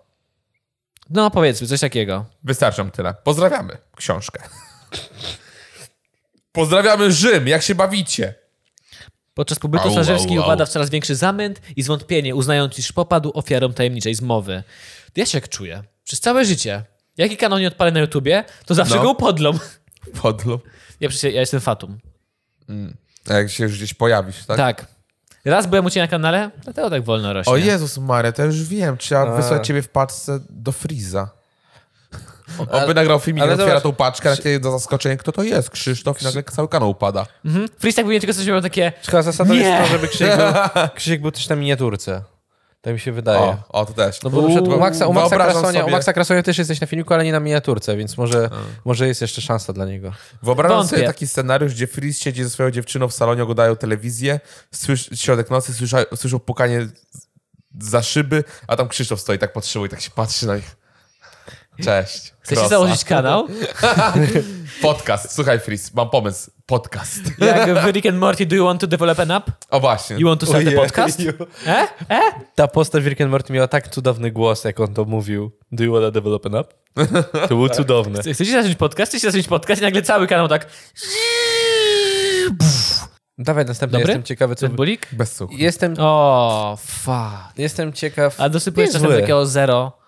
No 1.09 1.31
powiedzmy, 1.31 1.67
coś 1.67 1.79
takiego. 1.79 2.25
Wystarczy 2.43 2.77
nam 2.81 2.91
tyle. 2.91 3.13
Pozdrawiamy 3.23 3.77
książkę. 3.95 4.43
Pozdrawiamy 6.51 7.11
Rzym, 7.11 7.47
jak 7.47 7.61
się 7.61 7.75
bawicie? 7.75 8.35
Podczas 9.39 9.59
pobytu 9.59 9.83
Au, 9.83 9.91
Starzewski 9.91 10.33
au, 10.37 10.41
au. 10.41 10.45
upada 10.47 10.65
w 10.65 10.69
coraz 10.69 10.89
większy 10.89 11.15
zamęt 11.15 11.61
i 11.75 11.83
zwątpienie, 11.83 12.35
uznając, 12.35 12.79
iż 12.79 12.91
popadł 12.91 13.31
ofiarą 13.33 13.73
tajemniczej 13.73 14.15
zmowy. 14.15 14.63
Ja 15.15 15.25
się 15.25 15.37
jak 15.37 15.49
czuję. 15.49 15.83
Przez 16.03 16.19
całe 16.19 16.45
życie. 16.45 16.83
Jaki 17.17 17.37
kanon 17.37 17.61
nie 17.61 17.67
odpalę 17.67 17.91
na 17.91 17.99
YouTubie, 17.99 18.43
to 18.65 18.75
zawsze 18.75 18.95
No. 18.95 19.01
go 19.01 19.11
upodlą. 19.11 19.51
Podlub. 20.21 20.63
Ja, 20.99 21.09
przecież, 21.09 21.33
ja 21.33 21.39
jestem 21.39 21.59
Fatum. 21.59 21.99
A 23.29 23.33
jak 23.33 23.49
się 23.49 23.63
już 23.63 23.77
gdzieś 23.77 23.93
pojawisz, 23.93 24.45
tak? 24.45 24.57
Tak. 24.57 24.85
Raz 25.45 25.67
byłem 25.67 25.85
u 25.85 25.89
Ciebie 25.89 26.03
na 26.03 26.07
kanale, 26.07 26.51
dlatego 26.63 26.89
tak 26.89 27.03
wolno 27.03 27.33
rośnie. 27.33 27.53
O 27.53 27.57
Jezus 27.57 27.97
Mary, 27.97 28.33
to 28.33 28.45
już 28.45 28.63
wiem. 28.63 28.97
Trzeba 28.97 29.33
A. 29.33 29.35
wysłać 29.41 29.67
ciebie 29.67 29.81
w 29.81 29.89
paczce 29.89 30.39
do 30.49 30.71
Friza. 30.71 31.29
On 32.71 32.87
by 32.87 32.93
nagrał 32.93 33.19
film 33.19 33.37
i 33.37 33.41
ale 33.41 33.53
otwiera 33.53 33.69
zobacz, 33.69 33.83
tą 33.83 33.93
paczkę, 33.93 34.35
takie 34.35 34.59
do 34.59 34.71
zaskoczenia, 34.71 35.17
kto 35.17 35.31
to 35.31 35.43
jest? 35.43 35.69
Krzysztof 35.69 36.21
i 36.21 36.25
nagle 36.25 36.43
cały 36.43 36.67
kanał 36.67 36.89
upada. 36.89 37.25
Mhm. 37.45 37.67
Freestyle 37.79 38.03
powinien 38.03 38.21
tylko 38.21 38.33
coś 38.33 38.47
miał 38.47 38.61
takie... 38.61 38.93
Chyba 39.05 39.21
zasadą 39.21 39.53
Nie. 39.53 39.59
jest 39.59 39.83
to, 39.83 39.91
żeby 39.91 40.07
Krzysiek 40.07 40.37
był, 40.37 40.47
Krzysiek 40.95 41.21
był 41.21 41.31
też 41.31 41.49
na 41.49 41.55
miniaturce. 41.55 42.23
Tak 42.81 42.93
mi 42.93 42.99
się 42.99 43.11
wydaje. 43.11 43.39
O, 43.39 43.63
o, 43.69 43.85
to 43.85 43.93
też. 43.93 44.21
No 44.23 44.29
bo 44.29 44.39
u, 44.39 44.45
u, 44.45 44.79
Maxa, 44.79 45.07
u, 45.07 45.13
Maxa 45.13 45.35
Krasonia, 45.35 45.85
u 45.85 45.89
Maxa 45.89 46.13
Krasonia 46.13 46.43
też 46.43 46.57
jesteś 46.57 46.81
na 46.81 46.87
filmiku, 46.87 47.13
ale 47.13 47.23
nie 47.23 47.31
na 47.31 47.39
miniaturce, 47.39 47.97
więc 47.97 48.17
może, 48.17 48.49
może 48.85 49.07
jest 49.07 49.21
jeszcze 49.21 49.41
szansa 49.41 49.73
dla 49.73 49.85
niego. 49.85 50.11
Wyobrażam 50.43 50.77
Wątpię. 50.77 50.95
sobie 50.95 51.07
taki 51.07 51.27
scenariusz, 51.27 51.73
gdzie 51.73 51.87
Freeze 51.87 52.19
siedzi 52.19 52.43
ze 52.43 52.49
swoją 52.49 52.71
dziewczyną 52.71 53.07
w 53.07 53.13
salonie, 53.13 53.43
oglądają 53.43 53.75
telewizję, 53.75 54.39
słysz, 54.71 55.09
środek 55.15 55.49
nocy, 55.49 55.73
słysza, 55.73 55.97
słyszą 56.15 56.39
pukanie 56.39 56.87
za 57.79 58.03
szyby, 58.03 58.43
a 58.67 58.75
tam 58.75 58.87
Krzysztof 58.87 59.21
stoi 59.21 59.39
tak 59.39 59.53
pod 59.53 59.65
szybą 59.65 59.85
i 59.85 59.89
tak 59.89 60.01
się 60.01 60.11
patrzy 60.11 60.47
na 60.47 60.55
nich. 60.55 60.75
Cześć. 61.83 62.33
Chcecie 62.41 62.55
Krosa. 62.55 62.69
założyć 62.69 63.03
kanał? 63.05 63.47
Podcast. 64.81 65.35
Słuchaj, 65.35 65.59
Freeze, 65.59 65.91
mam 65.93 66.09
pomysł. 66.09 66.51
Podcast. 66.65 67.19
Jak 67.39 67.83
w 67.83 67.85
Rick 67.91 68.05
and 68.05 68.17
Morty, 68.17 68.45
do 68.45 68.55
you 68.55 68.65
want 68.65 68.81
to 68.81 68.87
develop 68.87 69.19
an 69.19 69.31
app? 69.31 69.51
O 69.69 69.79
właśnie. 69.79 70.17
You 70.17 70.27
want 70.27 70.41
to 70.41 70.47
start 70.47 70.67
a 70.67 70.71
podcast? 70.71 71.19
E? 71.67 71.87
E? 72.09 72.21
Ta 72.55 72.67
postać 72.67 73.03
w 73.03 73.07
Rick 73.07 73.21
and 73.21 73.31
Morty 73.31 73.53
miała 73.53 73.67
tak 73.67 73.87
cudowny 73.87 74.31
głos, 74.31 74.63
jak 74.63 74.79
on 74.79 74.93
to 74.93 75.05
mówił. 75.05 75.51
Do 75.71 75.83
you 75.83 75.93
wanna 75.93 76.11
develop 76.11 76.45
an 76.45 76.55
app? 76.55 76.73
To 77.41 77.47
było 77.47 77.69
cudowne. 77.69 78.19
Chcecie 78.21 78.51
zacząć 78.51 78.75
podcast? 78.75 79.11
Chcecie 79.11 79.31
zacząć 79.31 79.47
podcast? 79.47 79.81
I 79.81 79.85
nagle 79.85 80.01
cały 80.01 80.27
kanał 80.27 80.47
tak... 80.47 80.67
Dawaj 83.37 83.65
następny, 83.65 83.99
Dobry? 83.99 84.11
jestem 84.13 84.23
ciekawy, 84.23 84.55
co... 84.55 84.67
Bez 85.11 85.35
cukru. 85.35 85.57
Jestem, 85.57 85.93
O, 85.99 86.77
fuck. 86.85 87.57
jestem 87.57 87.93
ciekaw... 87.93 88.41
A 88.41 88.49
dosypuję 88.49 88.83
Jest 88.83 88.93
czasem 88.93 89.09
zły. 89.09 89.19
takiego 89.19 89.45
zero. 89.45 89.98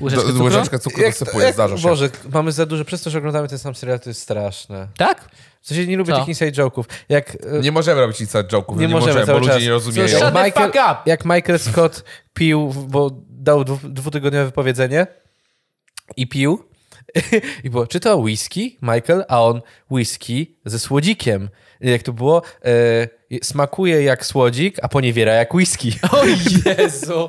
Łyżeczkę 0.00 0.26
cukru? 0.26 0.44
Łyżeczkę 0.44 0.78
cukru 0.78 1.02
dosypuję, 1.02 1.52
zdarza 1.52 1.78
się. 1.78 1.88
Boże, 1.88 2.08
mamy 2.32 2.52
za 2.52 2.66
dużo, 2.66 2.84
przez 2.84 3.02
to, 3.02 3.10
że 3.10 3.18
oglądamy 3.18 3.48
ten 3.48 3.58
sam 3.58 3.74
serial, 3.74 4.00
to 4.00 4.10
jest 4.10 4.22
straszne. 4.22 4.88
Tak? 4.96 5.28
W 5.60 5.66
sensie 5.66 5.86
nie 5.86 5.96
lubię 5.96 6.12
Co? 6.12 6.18
tych 6.18 6.28
inside 6.28 6.52
joke'ów. 6.62 6.84
Jak, 7.08 7.30
e, 7.34 7.60
Nie 7.60 7.72
możemy 7.72 8.00
robić 8.00 8.20
inside 8.20 8.44
joke'ów, 8.44 8.76
Nie 8.76 8.86
nie, 8.86 8.94
możemy 8.94 9.20
możemy, 9.20 9.40
bo 9.40 9.46
ludzie 9.46 9.64
nie 9.66 9.70
rozumieją. 9.70 10.08
Shut 10.08 10.20
the 10.20 10.44
Michael, 10.44 10.72
fuck 10.72 10.74
up! 10.74 10.96
jak 11.06 11.24
Michael 11.24 11.58
Scott 11.58 12.04
pił, 12.34 12.74
bo 12.88 13.10
dał 13.28 13.64
dwu, 13.64 13.88
dwutygodniowe 13.88 14.44
wypowiedzenie 14.44 15.06
i 16.16 16.28
pił. 16.28 16.64
I 17.64 17.70
było, 17.70 17.86
czy 17.86 18.00
to 18.00 18.16
whisky, 18.18 18.78
Michael? 18.82 19.24
A 19.28 19.42
on, 19.44 19.60
whisky 19.90 20.56
ze 20.64 20.78
słodzikiem. 20.78 21.48
Jak 21.80 22.02
to 22.02 22.12
było? 22.12 22.42
E, 22.64 23.40
smakuje 23.42 24.02
jak 24.02 24.26
słodzik, 24.26 24.76
a 24.82 24.88
poniewiera 24.88 25.32
jak 25.32 25.54
whisky. 25.54 25.92
O 26.12 26.24
Jezu! 26.24 27.28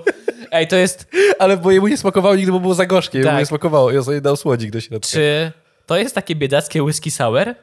Ej, 0.51 0.67
to 0.67 0.75
jest... 0.75 1.07
Ale 1.39 1.57
bo 1.57 1.71
jemu 1.71 1.87
nie 1.87 1.97
smakowało 1.97 2.35
nigdy, 2.35 2.51
bo 2.51 2.59
było 2.59 2.73
za 2.73 2.85
gorzkie. 2.85 3.17
Jemu 3.17 3.29
Tak. 3.29 3.39
nie 3.39 3.45
smakowało 3.45 3.91
i 3.91 3.97
on 3.97 4.03
sobie 4.03 4.21
dał 4.21 4.35
słodzik 4.35 4.71
do 4.71 4.81
środka. 4.81 5.09
Czy 5.09 5.51
to 5.85 5.97
jest 5.97 6.15
takie 6.15 6.35
biedackie 6.35 6.83
whisky 6.83 7.11
sour? 7.11 7.55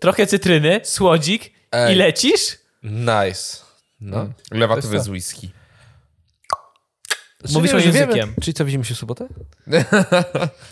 Trochę 0.00 0.26
cytryny, 0.26 0.80
słodzik 0.84 1.46
i 1.46 1.52
Ej. 1.72 1.94
lecisz? 1.96 2.58
Nice. 2.82 3.58
No. 4.00 4.28
Lewatywy 4.50 4.96
To 4.96 5.02
z 5.02 5.08
whisky. 5.08 5.50
Mówisz 7.52 7.70
Czyli 7.70 7.84
już 7.86 7.94
wiemy- 7.94 8.06
językiem. 8.16 8.34
Czyli 8.40 8.54
co, 8.54 8.64
widzimy 8.64 8.84
się 8.84 8.94
w 8.94 8.98
sobotę? 8.98 9.28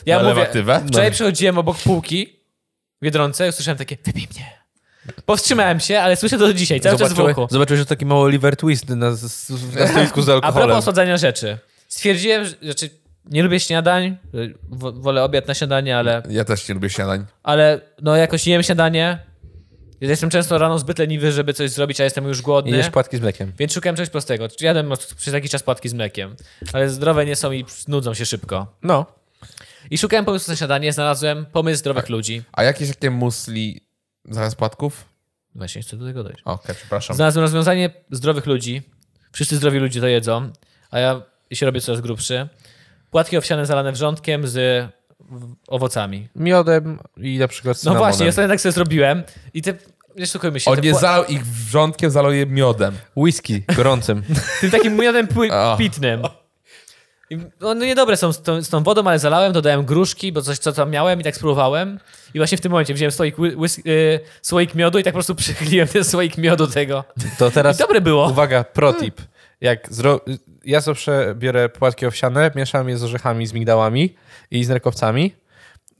Ja 0.06 0.16
Na 0.16 0.22
mówię, 0.22 0.34
lewatywę? 0.40 0.82
wczoraj 0.88 1.10
przechodziłem 1.12 1.58
obok 1.58 1.78
półki 1.78 2.40
w 3.00 3.04
Biedronce 3.04 3.46
i 3.46 3.48
usłyszałem 3.48 3.78
takie, 3.78 3.96
wypij 4.04 4.28
mnie. 4.34 4.59
Powstrzymałem 5.26 5.80
się, 5.80 6.00
ale 6.00 6.16
słyszę 6.16 6.38
to 6.38 6.46
do 6.46 6.54
dzisiaj, 6.54 6.80
cały 6.80 6.98
czas 6.98 7.08
w 7.08 7.10
Zobaczyłeś, 7.16 7.36
uchu. 7.36 7.46
zobaczyłeś, 7.50 7.78
że 7.78 7.86
taki 7.86 8.06
mały 8.06 8.20
Oliver 8.20 8.56
Twist 8.56 8.88
na, 8.88 9.12
z- 9.12 9.50
na 9.74 9.86
stoisku 9.86 10.22
z 10.22 10.28
A 10.28 10.32
alkoholem. 10.32 10.68
propos 10.68 10.84
osadzania 10.84 11.16
rzeczy. 11.16 11.58
Stwierdziłem, 11.88 12.44
że 12.44 12.50
znaczy, 12.62 12.90
nie 13.24 13.42
lubię 13.42 13.60
śniadań, 13.60 14.16
wo- 14.68 14.92
wolę 14.92 15.24
obiad 15.24 15.48
na 15.48 15.54
śniadanie, 15.54 15.96
ale, 15.98 16.22
Ja 16.30 16.44
też 16.44 16.68
nie 16.68 16.74
lubię 16.74 16.90
śniadań. 16.90 17.26
ale 17.42 17.80
no 18.02 18.16
jakoś 18.16 18.46
jem 18.46 18.62
śniadanie. 18.62 19.18
Jestem 20.00 20.30
często 20.30 20.58
rano 20.58 20.78
zbyt 20.78 20.98
leniwy, 20.98 21.32
żeby 21.32 21.54
coś 21.54 21.70
zrobić, 21.70 22.00
a 22.00 22.04
jestem 22.04 22.24
już 22.24 22.38
I 22.38 22.42
głodny. 22.42 22.76
jesz 22.76 22.90
płatki 22.90 23.16
z 23.16 23.20
mlekiem. 23.20 23.52
Więc 23.58 23.72
szukałem 23.72 23.96
czegoś 23.96 24.10
prostego. 24.10 24.48
Jadłem 24.60 24.92
przez 25.16 25.34
jakiś 25.34 25.50
czas 25.50 25.62
płatki 25.62 25.88
z 25.88 25.94
mlekiem, 25.94 26.36
ale 26.72 26.88
zdrowe 26.90 27.26
nie 27.26 27.36
są 27.36 27.52
i 27.52 27.64
nudzą 27.88 28.14
się 28.14 28.26
szybko. 28.26 28.66
No. 28.82 29.06
I 29.90 29.98
szukałem 29.98 30.24
pomysłu 30.24 30.52
na 30.52 30.56
śniadanie, 30.56 30.92
znalazłem 30.92 31.46
pomysł 31.52 31.78
zdrowych 31.78 32.08
ludzi. 32.08 32.42
A 32.52 32.62
jakieś 32.64 32.88
takie 32.88 33.10
musli 33.10 33.80
zamiast 34.30 34.56
płatków? 34.56 35.04
Właśnie 35.54 35.82
chcę 35.82 35.96
do 35.96 36.04
tego 36.06 36.24
dojść. 36.24 36.42
Okej, 36.44 36.74
przepraszam. 36.76 37.16
Znalazłem 37.16 37.42
rozwiązanie 37.42 37.90
zdrowych 38.10 38.46
ludzi. 38.46 38.82
Wszyscy 39.32 39.56
zdrowi 39.56 39.78
ludzie 39.78 40.00
to 40.00 40.06
jedzą, 40.06 40.50
a 40.90 40.98
ja 40.98 41.22
się 41.52 41.66
robię 41.66 41.80
coraz 41.80 42.00
grubszy. 42.00 42.48
Płatki 43.10 43.36
owsiane 43.36 43.66
zalane 43.66 43.92
wrzątkiem 43.92 44.48
z 44.48 44.86
owocami. 45.68 46.28
Miodem 46.36 46.98
i 47.16 47.38
na 47.38 47.48
przykład 47.48 47.76
No 47.76 47.80
cynamonem. 47.80 48.08
właśnie, 48.08 48.26
ja 48.26 48.32
sobie 48.32 48.48
tak 48.48 48.60
sobie 48.60 48.72
zrobiłem 48.72 49.22
i 49.54 49.62
te... 49.62 49.74
Nie 50.16 50.26
szukajmy 50.26 50.60
się. 50.60 50.70
On 50.70 50.80
nie 50.80 50.94
zalał 50.94 51.24
ich 51.24 51.46
wrzątkiem, 51.46 52.10
zalał 52.10 52.32
je 52.32 52.46
miodem. 52.46 52.94
Whisky 53.16 53.64
gorącym. 53.76 54.22
Tym 54.60 54.70
takim 54.70 54.96
miodem 54.96 55.28
pitnym. 55.78 56.22
I, 57.30 57.36
no, 57.36 57.74
no 57.74 57.84
niedobre 57.84 58.16
są 58.16 58.32
z 58.32 58.42
tą, 58.42 58.62
z 58.62 58.68
tą 58.68 58.82
wodą, 58.82 59.04
ale 59.08 59.18
zalałem, 59.18 59.52
dodałem 59.52 59.84
gruszki, 59.84 60.32
bo 60.32 60.42
coś 60.42 60.58
co 60.58 60.72
tam 60.72 60.90
miałem 60.90 61.20
i 61.20 61.24
tak 61.24 61.36
spróbowałem. 61.36 62.00
I 62.34 62.38
właśnie 62.38 62.58
w 62.58 62.60
tym 62.60 62.72
momencie 62.72 62.94
wziąłem 62.94 63.12
słoik, 63.12 63.38
ły- 63.38 63.56
łys- 63.56 63.86
y, 63.88 64.20
słoik 64.42 64.74
miodu 64.74 64.98
i 64.98 65.02
tak 65.02 65.12
po 65.12 65.16
prostu 65.16 65.34
przychyliłem 65.34 65.88
ten 65.88 66.04
słoik 66.04 66.38
miodu 66.38 66.66
tego. 66.66 67.04
To 67.38 67.48
I 67.48 67.52
teraz 67.52 67.76
dobre 67.76 68.00
było. 68.00 68.30
uwaga, 68.30 68.64
protip. 68.64 69.20
Jak 69.60 69.94
zro... 69.94 70.20
Ja 70.64 70.80
zawsze 70.80 71.34
biorę 71.38 71.68
płatki 71.68 72.06
owsiane, 72.06 72.50
mieszam 72.54 72.88
je 72.88 72.98
z 72.98 73.04
orzechami, 73.04 73.46
z 73.46 73.52
migdałami 73.52 74.14
i 74.50 74.64
z 74.64 74.68
nerkowcami. 74.68 75.34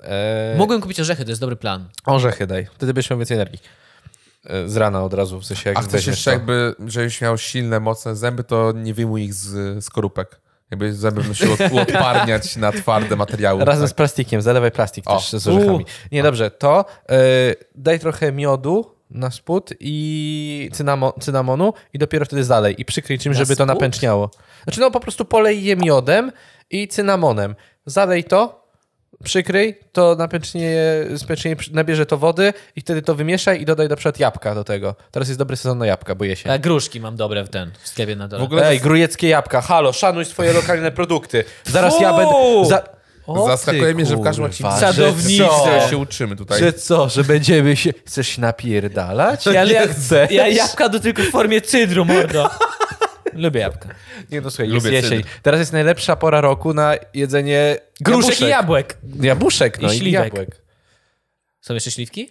Eee, 0.02 0.58
Mogłem 0.58 0.80
kupić 0.80 1.00
orzechy, 1.00 1.24
to 1.24 1.30
jest 1.30 1.40
dobry 1.40 1.56
plan. 1.56 1.88
Orzechy 2.06 2.46
daj, 2.46 2.66
wtedy 2.74 2.94
będziesz 2.94 3.10
miał 3.10 3.18
więcej 3.18 3.34
energii. 3.36 3.60
E, 4.44 4.68
Z 4.68 4.76
rana 4.76 5.04
od 5.04 5.14
razu, 5.14 5.40
w 5.40 5.44
sensie 5.44 5.70
jak 5.70 5.78
A 5.78 5.82
chcesz 5.82 6.06
jeszcze 6.06 6.24
to. 6.24 6.30
jakby, 6.30 6.74
żebyś 6.86 7.20
miał 7.20 7.38
silne, 7.38 7.80
mocne 7.80 8.16
zęby, 8.16 8.44
to 8.44 8.72
nie 8.72 8.94
wyjmuj 8.94 9.22
ich 9.22 9.34
z 9.34 9.84
skorupek. 9.84 10.40
Jakby 10.70 10.94
zęby 10.94 11.22
muszą 11.22 11.52
od- 11.52 11.72
uodparniać 11.72 12.56
na 12.56 12.72
twarde 12.72 13.16
materiały. 13.16 13.64
Razem 13.64 13.86
z 13.86 13.90
tak. 13.90 13.96
plastikiem, 13.96 14.42
zalewaj 14.42 14.70
plastik 14.70 15.04
O. 15.10 15.16
też 15.16 15.30
z 15.30 15.48
orzechami. 15.48 15.84
Nie, 16.12 16.22
dobrze, 16.22 16.50
to 16.50 16.84
e, 17.10 17.16
daj 17.74 18.00
trochę 18.00 18.32
miodu 18.32 18.94
na 19.10 19.30
spód 19.30 19.70
i 19.80 20.70
cynamo, 20.72 21.12
cynamonu 21.20 21.72
i 21.94 21.98
dopiero 21.98 22.24
wtedy 22.24 22.44
zalej 22.44 22.80
i 22.80 22.84
przykryj 22.84 23.18
czymś, 23.18 23.36
Na 23.36 23.44
żeby 23.44 23.56
to 23.56 23.64
spód? 23.64 23.68
napęczniało. 23.68 24.30
Znaczy 24.64 24.80
no 24.80 24.90
po 24.90 25.00
prostu 25.00 25.24
polej 25.24 25.64
je 25.64 25.76
miodem 25.76 26.32
i 26.70 26.88
cynamonem. 26.88 27.54
Zalej 27.86 28.24
to, 28.24 28.59
przykryj, 29.24 29.78
to 29.92 30.14
napęcznieje, 30.14 31.06
spęcznieje, 31.16 31.56
nabierze 31.72 32.06
to 32.06 32.16
wody 32.16 32.52
i 32.76 32.80
wtedy 32.80 33.02
to 33.02 33.14
wymieszaj 33.14 33.62
i 33.62 33.64
dodaj 33.64 33.88
na 33.88 33.96
przykład 33.96 34.20
jabłka 34.20 34.54
do 34.54 34.64
tego. 34.64 34.94
Teraz 35.10 35.28
jest 35.28 35.38
dobry 35.38 35.56
sezon 35.56 35.78
na 35.78 35.86
jabłka, 35.86 36.14
boję 36.14 36.36
się. 36.36 36.50
A 36.52 36.58
gruszki 36.58 37.00
mam 37.00 37.16
dobre 37.16 37.44
w 37.44 37.48
ten, 37.48 37.70
w 37.82 37.88
sklepie 37.88 38.16
na 38.16 38.28
dole. 38.28 38.42
W 38.42 38.44
ogóle 38.44 38.68
Ej, 38.68 38.80
grujeckie 38.80 39.28
jabłka, 39.28 39.60
halo, 39.60 39.92
szanuj 39.92 40.24
swoje 40.24 40.52
lokalne 40.52 40.90
produkty. 40.90 41.44
Zaraz 41.64 42.00
ja 42.00 42.10
Fu! 42.10 42.16
będę... 42.16 42.68
Za... 42.68 43.00
O, 43.26 43.46
Zaskakuje 43.46 43.94
mnie, 43.94 44.06
że 44.06 44.16
w 44.16 44.22
każdym 44.22 44.44
odcinku 44.44 44.72
że 44.72 44.80
Sadownicy. 44.80 45.44
co? 45.44 45.88
się 45.90 45.98
uczymy 45.98 46.36
tutaj. 46.36 46.60
Że 46.60 46.72
co, 46.72 47.08
że 47.08 47.24
będziemy 47.24 47.76
się... 47.76 47.92
Chcesz 48.06 48.28
się 48.28 48.40
napierdalać? 48.40 49.46
Ja, 49.46 49.64
ja, 49.64 49.86
chcesz? 49.86 50.30
ja 50.30 50.48
jabłka 50.48 50.88
do 50.88 51.00
tylko 51.00 51.22
w 51.22 51.30
formie 51.30 51.60
cydru, 51.60 52.04
mordo. 52.04 52.50
Lubię 53.40 53.60
jabłka. 53.60 53.88
Nie 54.30 54.40
no 54.40 54.50
słuchaj, 54.50 54.68
Lubię 54.68 54.90
jest 54.92 55.04
jesień. 55.04 55.22
cydr. 55.22 55.34
Teraz 55.42 55.58
jest 55.60 55.72
najlepsza 55.72 56.16
pora 56.16 56.40
roku 56.40 56.74
na 56.74 56.94
jedzenie 57.14 57.76
Gruszek 58.00 58.22
jabłuszek. 58.24 58.48
i 58.48 58.50
jabłek. 58.50 58.98
Jabłuszek, 59.20 59.80
no 59.82 59.92
I 59.92 59.98
i, 59.98 60.10
jabłek. 60.10 60.62
Są 61.60 61.74
jeszcze 61.74 61.90
śliwki? 61.90 62.30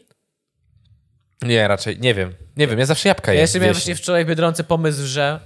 Nie, 1.41 1.67
raczej, 1.67 1.99
nie 1.99 2.13
wiem. 2.13 2.33
Nie 2.57 2.67
wiem, 2.67 2.79
ja 2.79 2.85
zawsze 2.85 3.09
jabłka 3.09 3.31
Ja 3.31 3.35
jem. 3.35 3.41
jeszcze 3.41 3.59
miałem 3.59 3.73
właśnie 3.75 3.95
wczoraj 3.95 4.25
w 4.25 4.27
Biedronce 4.27 4.63
pomysł, 4.63 5.05
że 5.05 5.39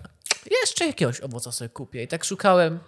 jeszcze 0.61 0.85
jakiegoś 0.87 1.21
owoca 1.21 1.51
sobie 1.51 1.69
kupię. 1.69 2.03
I 2.03 2.07
tak 2.07 2.23
szukałem. 2.23 2.79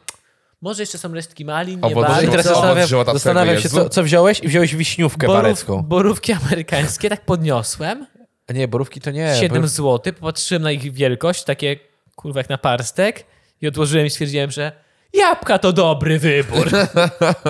Może 0.62 0.82
jeszcze 0.82 0.98
są 0.98 1.14
resztki 1.14 1.46
malin, 1.46 1.76
nie 1.76 1.82
No 1.82 1.90
i 1.90 1.96
bardzo. 1.96 2.32
teraz 2.32 2.46
zastanawiam, 2.46 2.88
zastanawiam 3.14 3.60
się, 3.62 3.70
co, 3.70 3.90
co 3.90 4.04
wziąłeś 4.04 4.40
i 4.40 4.48
wziąłeś 4.48 4.76
wiśniówkę 4.76 5.28
Borów, 5.28 5.42
barecką. 5.44 5.82
borówki 5.84 6.34
amerykańskie 6.34 7.10
tak 7.10 7.26
podniosłem. 7.26 8.06
A 8.48 8.54
Nie, 8.54 8.68
borówki 8.68 9.02
to 9.02 9.12
nie. 9.12 9.36
7 9.40 9.50
borów... 9.58 9.70
zł. 9.70 10.14
Popatrzyłem 10.14 10.64
na 10.64 10.72
ich 10.72 10.94
wielkość, 10.94 11.44
takie 11.44 11.76
kurwa 12.16 12.40
jak 12.40 12.50
na 12.50 12.58
parstek. 12.58 13.26
I 13.62 13.68
odłożyłem 13.68 14.06
i 14.06 14.10
stwierdziłem, 14.10 14.52
że 14.52 14.72
jabłka 15.14 15.60
to 15.60 15.74
dobry 15.74 16.20
wybór. 16.20 16.70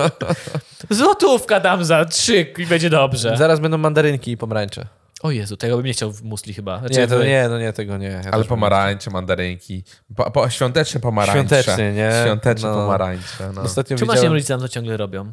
Złotówka 0.90 1.60
dam 1.60 1.84
za 1.84 2.04
trzy 2.04 2.46
i 2.58 2.66
będzie 2.66 2.90
dobrze. 2.90 3.36
Zaraz 3.36 3.60
będą 3.60 3.78
mandarynki 3.78 4.30
i 4.30 4.36
pomarańcze. 4.36 4.86
O 5.22 5.30
Jezu, 5.30 5.56
tego 5.56 5.76
bym 5.76 5.86
nie 5.86 5.92
chciał 5.92 6.12
w 6.12 6.22
musli 6.22 6.54
chyba. 6.54 6.78
Znaczy, 6.78 6.94
Nie, 6.94 7.06
to 7.06 7.24
nie, 7.24 7.46
no 7.48 7.58
nie, 7.58 7.72
tego 7.72 7.96
nie. 7.96 8.06
Ja 8.06 8.30
Ale 8.32 8.44
pomarańcze, 8.44 9.10
mandarynki. 9.10 9.84
Po, 10.16 10.30
po, 10.30 10.50
świąteczne 10.50 11.00
pomarańcze. 11.00 11.38
Świątecznie, 11.62 11.92
nie? 11.92 12.10
Świąteczne 12.24 12.68
No. 12.68 12.74
pomarańcze. 12.74 13.52
No. 13.54 13.62
Ostatnio 13.62 13.94
nasi 13.94 14.06
widziałem... 14.10 14.32
rodzice 14.32 14.52
nam 14.54 14.60
to 14.60 14.68
ciągle 14.68 14.96
robią? 14.96 15.32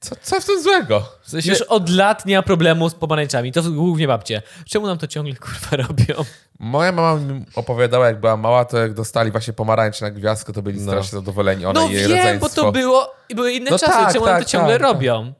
Co, 0.00 0.16
co 0.22 0.40
w 0.40 0.44
tym 0.44 0.62
złego? 0.62 1.08
W 1.22 1.30
sensie, 1.30 1.50
Już 1.50 1.62
od 1.62 1.90
lat 1.90 2.26
nie 2.26 2.36
ma 2.36 2.42
problemu 2.42 2.88
z 2.90 2.94
pomarańczami. 2.94 3.52
To 3.52 3.62
głównie 3.62 4.06
babcie. 4.08 4.42
Czemu 4.66 4.86
nam 4.86 4.98
to 4.98 5.06
ciągle 5.06 5.34
kurwa 5.34 5.76
robią? 5.76 6.14
Moja 6.58 6.92
mama 6.92 7.20
mi 7.20 7.44
opowiadała, 7.54 8.06
jak 8.06 8.20
była 8.20 8.36
mała, 8.36 8.64
to 8.64 8.78
jak 8.78 8.94
dostali 8.94 9.30
właśnie 9.30 9.52
pomarańcze 9.52 10.04
na 10.04 10.10
gwiazdkę, 10.10 10.52
to 10.52 10.62
byli 10.62 10.80
No. 10.80 10.84
strasznie 10.92 11.18
zadowoleni. 11.18 11.66
Ona 11.66 11.80
No 11.80 11.88
i 11.88 11.92
jej 11.92 12.02
wiem, 12.08 12.16
rodzeństwo. 12.18 12.48
bo 12.48 12.54
to 12.62 12.72
było 12.72 13.14
i 13.28 13.34
były 13.34 13.52
inne 13.52 13.70
No 13.70 13.78
czasy. 13.78 13.92
tak, 13.92 14.12
Czemu 14.12 14.26
nam 14.26 14.34
tak, 14.34 14.44
to 14.44 14.50
ciągle 14.50 14.72
tak, 14.78 14.82
tak. 14.82 14.92
robią? 14.92 15.32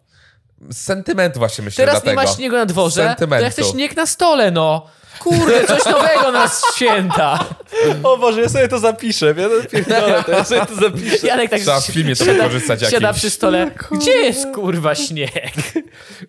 Sentymentu 0.73 1.39
właśnie 1.39 1.65
myślę 1.65 1.85
Teraz 1.85 2.05
nie 2.05 2.13
dlatego. 2.13 2.31
ma 2.31 2.37
śniegu 2.37 2.57
na 2.57 2.67
dworze, 2.67 3.03
to 3.03 3.09
Sentymentu. 3.09 3.45
ja 3.45 3.51
chcę 3.51 3.65
śnieg 3.65 3.97
na 3.97 4.07
stole, 4.07 4.51
no. 4.51 4.87
Kurde, 5.21 5.67
coś 5.67 5.85
nowego 5.85 6.33
na 6.33 6.51
święta. 6.77 7.45
O 8.03 8.19
Boże, 8.19 8.41
ja 8.43 8.49
sobie 8.49 8.69
to 8.69 8.79
zapiszę. 8.79 9.35
Ja 9.37 9.49
to 9.49 9.69
pierdolę, 9.71 10.23
to 10.27 10.33
ja 10.33 10.45
sobie 10.45 10.67
to 10.67 10.75
zapiszę. 10.75 11.27
Janek 11.27 11.51
tak 11.51 11.61
Trzeba 11.61 11.81
w 11.81 11.87
filmie 11.87 12.17
to 12.17 12.25
siada- 12.25 12.33
wykorzystać 12.43 12.81
Siada 12.81 12.95
jakimś. 13.09 13.19
przy 13.19 13.31
stole. 13.31 13.71
Gdzie 13.91 14.11
jest 14.13 14.47
kurwa 14.55 14.95
śnieg? 14.95 15.33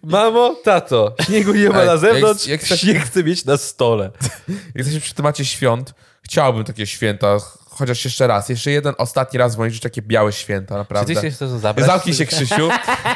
Mamo, 0.04 0.56
tato, 0.64 1.16
śniegu 1.26 1.54
nie 1.54 1.70
ma 1.70 1.76
na 1.76 1.84
jak- 1.84 2.00
zewnątrz, 2.00 2.48
jak 2.48 2.62
chcesz- 2.62 2.80
śnieg 2.82 3.04
chcę 3.06 3.24
mieć 3.24 3.46
na 3.46 3.58
stole. 3.58 4.12
Jak 4.50 4.76
jesteśmy 4.76 5.02
przy 5.02 5.14
temacie 5.14 5.46
świąt, 5.46 5.94
chciałbym 6.24 6.64
takie 6.64 6.88
święta, 6.88 7.38
chociaż 7.80 8.06
jeszcze 8.06 8.28
raz, 8.28 8.50
jeszcze 8.50 8.72
jeden 8.72 8.94
ostatni 8.98 9.40
raz 9.40 9.56
w 9.56 9.58
moim 9.58 9.72
życiu 9.72 9.84
takie 9.84 10.02
białe 10.02 10.32
święta, 10.32 10.76
Czy 10.76 10.78
naprawdę. 10.78 11.14
ty 11.16 11.20
chcesz 11.32 11.38
to 11.50 11.60
zabrać? 11.60 11.88
Zamknij 11.88 12.16
się, 12.16 12.26
Krzysiu. 12.26 12.70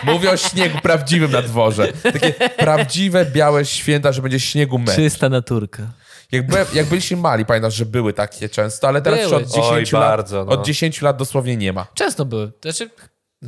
Mówię 0.03 0.31
o 0.31 0.37
śniegu 0.37 0.77
prawdziwym 0.81 1.31
na 1.31 1.41
dworze. 1.41 1.93
Takie 1.93 2.33
prawdziwe, 2.57 3.25
białe 3.25 3.65
święta, 3.65 4.11
że 4.11 4.21
będzie 4.21 4.39
śniegu 4.39 4.79
mecz. 4.79 4.95
Czysta 4.95 5.29
naturka. 5.29 5.83
Jak, 6.31 6.47
byłem, 6.47 6.65
jak 6.73 6.85
byliśmy 6.85 7.17
mali, 7.17 7.45
pamiętasz, 7.45 7.73
że 7.75 7.85
były 7.85 8.13
takie 8.13 8.49
często, 8.49 8.87
ale 8.87 9.01
teraz 9.01 9.21
już 9.21 9.31
od 9.31 9.43
10, 9.47 9.93
Oj, 9.93 9.99
lat, 9.99 10.09
bardzo, 10.09 10.45
no. 10.45 10.51
od 10.51 10.65
10 10.65 11.01
lat 11.01 11.17
dosłownie 11.17 11.57
nie 11.57 11.73
ma. 11.73 11.87
Często 11.93 12.25
były. 12.25 12.51
Znaczy, 12.61 12.89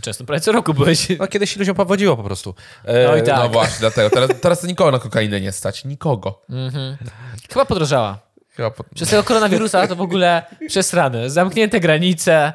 często, 0.02 0.24
prawie 0.24 0.42
co 0.42 0.52
roku 0.52 0.74
byłeś. 0.74 1.08
No 1.20 1.28
kiedyś 1.28 1.54
się 1.54 1.60
ludziom 1.60 1.76
powodziło 1.76 2.18
po 2.18 2.24
prostu. 2.24 2.56
E, 2.86 3.08
No 3.08 3.16
i 3.18 3.24
tak. 3.24 3.38
No 3.38 3.50
właśnie, 3.50 3.76
dlatego. 3.80 4.10
Teraz, 4.10 4.30
teraz 4.42 4.64
nikogo 4.64 4.92
na 4.92 5.00
kokainę 5.00 5.42
nie 5.42 5.52
stać. 5.52 5.86
Nikogo. 5.86 6.42
Chyba 7.50 7.66
podrożała. 7.66 8.20
Chyba 8.56 8.72
po... 8.72 8.84
Przez 8.96 9.10
tego 9.10 9.24
koronawirusa 9.24 9.88
to 9.88 9.96
w 9.96 10.02
ogóle 10.02 10.44
przesrane. 10.68 11.30
Zamknięte 11.30 11.80
granice. 11.80 12.54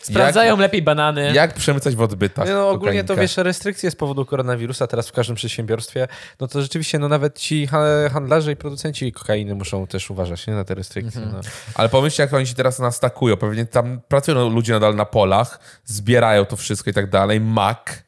Sprawdzają 0.00 0.56
lepiej 0.56 0.82
banany. 0.82 1.32
Jak 1.32 1.54
przemycać 1.54 1.96
w 1.96 2.00
odbytach 2.00 2.48
no 2.48 2.70
ogólnie 2.70 3.04
to 3.04 3.08
kokainkę? 3.08 3.22
wiesz, 3.22 3.36
restrykcje 3.36 3.90
z 3.90 3.96
powodu 3.96 4.26
koronawirusa 4.26 4.86
teraz 4.86 5.08
w 5.08 5.12
każdym 5.12 5.36
przedsiębiorstwie, 5.36 6.08
no 6.40 6.48
to 6.48 6.62
rzeczywiście 6.62 6.98
no 6.98 7.08
nawet 7.08 7.38
ci 7.38 7.66
ha- 7.66 8.08
handlarze 8.12 8.52
i 8.52 8.56
producenci 8.56 9.12
kokainy 9.12 9.54
muszą 9.54 9.86
też 9.86 10.10
uważać 10.10 10.46
nie, 10.46 10.54
na 10.54 10.64
te 10.64 10.74
restrykcje. 10.74 11.20
No. 11.20 11.40
Ale 11.74 11.88
pomyślcie, 11.88 12.22
jak 12.22 12.34
oni 12.34 12.46
się 12.46 12.54
teraz 12.54 12.78
nastakują. 12.78 13.36
Pewnie 13.36 13.66
tam 13.66 14.00
pracują 14.08 14.50
ludzie 14.50 14.72
nadal 14.72 14.94
na 14.94 15.04
polach, 15.04 15.58
zbierają 15.84 16.44
to 16.44 16.56
wszystko 16.56 16.90
i 16.90 16.92
tak 16.94 17.10
dalej. 17.10 17.40
Mak, 17.40 18.03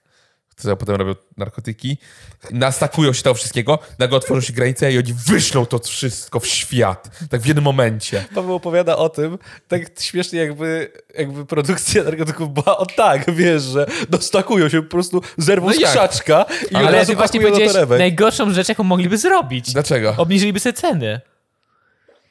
co 0.56 0.76
potem 0.76 0.96
robią 0.96 1.14
narkotyki. 1.36 1.98
Nastakują 2.50 3.12
się 3.12 3.22
tego 3.22 3.34
wszystkiego, 3.34 3.78
nagle 3.98 4.16
otworzą 4.16 4.40
się 4.40 4.52
granice 4.52 4.92
i 4.92 4.98
oni 4.98 5.14
wyślą 5.26 5.66
to 5.66 5.78
wszystko 5.78 6.40
w 6.40 6.46
świat. 6.46 7.10
Tak 7.30 7.40
w 7.40 7.46
jednym 7.46 7.64
momencie. 7.64 8.24
Paweł 8.34 8.54
opowiada 8.54 8.96
o 8.96 9.08
tym, 9.08 9.38
tak 9.68 9.82
śmiesznie 10.00 10.38
jakby, 10.38 10.92
jakby 11.18 11.46
produkcja 11.46 12.04
narkotyków 12.04 12.54
była 12.54 12.78
o 12.78 12.86
tak, 12.86 13.34
wiesz, 13.34 13.62
że 13.62 13.86
dostakują 14.08 14.68
się 14.68 14.82
po 14.82 14.90
prostu, 14.90 15.22
zerwą 15.38 15.66
No 15.66 15.72
z 15.72 15.80
jak? 15.80 15.90
krzaczka 15.90 16.44
i 16.70 16.74
od 16.74 16.82
Ale 16.82 16.98
razu 16.98 17.12
ty 17.12 17.16
właśnie 17.16 17.40
powiedziałeś 17.40 17.88
najgorszą 17.98 18.52
rzecz, 18.52 18.68
jaką 18.68 18.84
mogliby 18.84 19.18
zrobić. 19.18 19.72
Dlaczego? 19.72 20.14
Obniżyliby 20.16 20.60
sobie 20.60 20.72
ceny. 20.72 21.20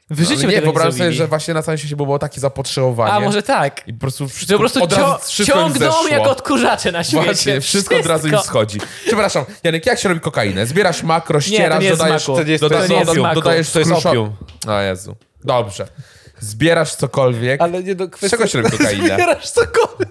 W 0.10 0.20
życiu 0.20 0.34
Ale 0.34 0.48
by 0.48 0.54
nie, 0.54 0.62
wyobrażam 0.62 0.92
sobie, 0.92 1.12
że 1.12 1.28
właśnie 1.28 1.54
na 1.54 1.62
całym 1.62 1.78
świecie 1.78 1.96
było 1.96 2.20
takie 2.20 2.42
zapotrzebowanie. 2.42 3.14
A 3.14 3.20
może 3.20 3.44
tak. 3.44 3.88
I 3.88 3.94
po 3.94 4.00
prostu 4.00 4.28
wszystko, 4.28 4.54
po 4.54 4.60
prostu 4.60 4.84
od 4.84 4.94
razu 4.94 5.26
wszystko 5.28 5.56
ciągną 5.58 6.08
jak 6.08 6.28
odkurzacze 6.28 6.92
na 6.92 7.04
świecie. 7.04 7.24
Właśnie, 7.26 7.62
wszystko, 7.62 7.98
od 7.98 8.06
razu 8.06 8.28
im 8.28 8.38
schodzi. 8.38 8.80
Przepraszam, 9.06 9.46
Janek, 9.64 9.86
jak 9.86 10.00
się 10.00 10.10
robi 10.10 10.22
kokainę? 10.22 10.66
Zbierasz 10.66 11.04
makro, 11.04 11.42
ścierasz, 11.42 11.84
nie 11.84 11.90
dodajesz... 11.90 12.26
To 12.26 12.44
nie 12.44 12.52
jest- 12.52 12.64
doda- 12.64 12.82
to 12.82 12.88
nie 12.88 13.00
jest. 13.00 13.14
Dodajesz 13.34 13.70
To 13.72 13.80
jest 13.80 13.92
opium. 13.92 14.36
O 14.68 14.82
Jezu. 14.82 15.16
Dobrze. 15.44 15.88
Zbierasz 16.40 16.96
cokolwiek. 16.96 17.62
Ale 17.62 17.84
nie 17.84 17.96
do 17.96 18.10
kwestii... 18.10 18.28
Z 18.28 18.32
czego 18.32 18.48
się 18.48 18.62
robi 18.62 18.78
kokainę? 18.78 19.04
Zbierasz 19.16 19.50
cokolwiek, 19.50 20.10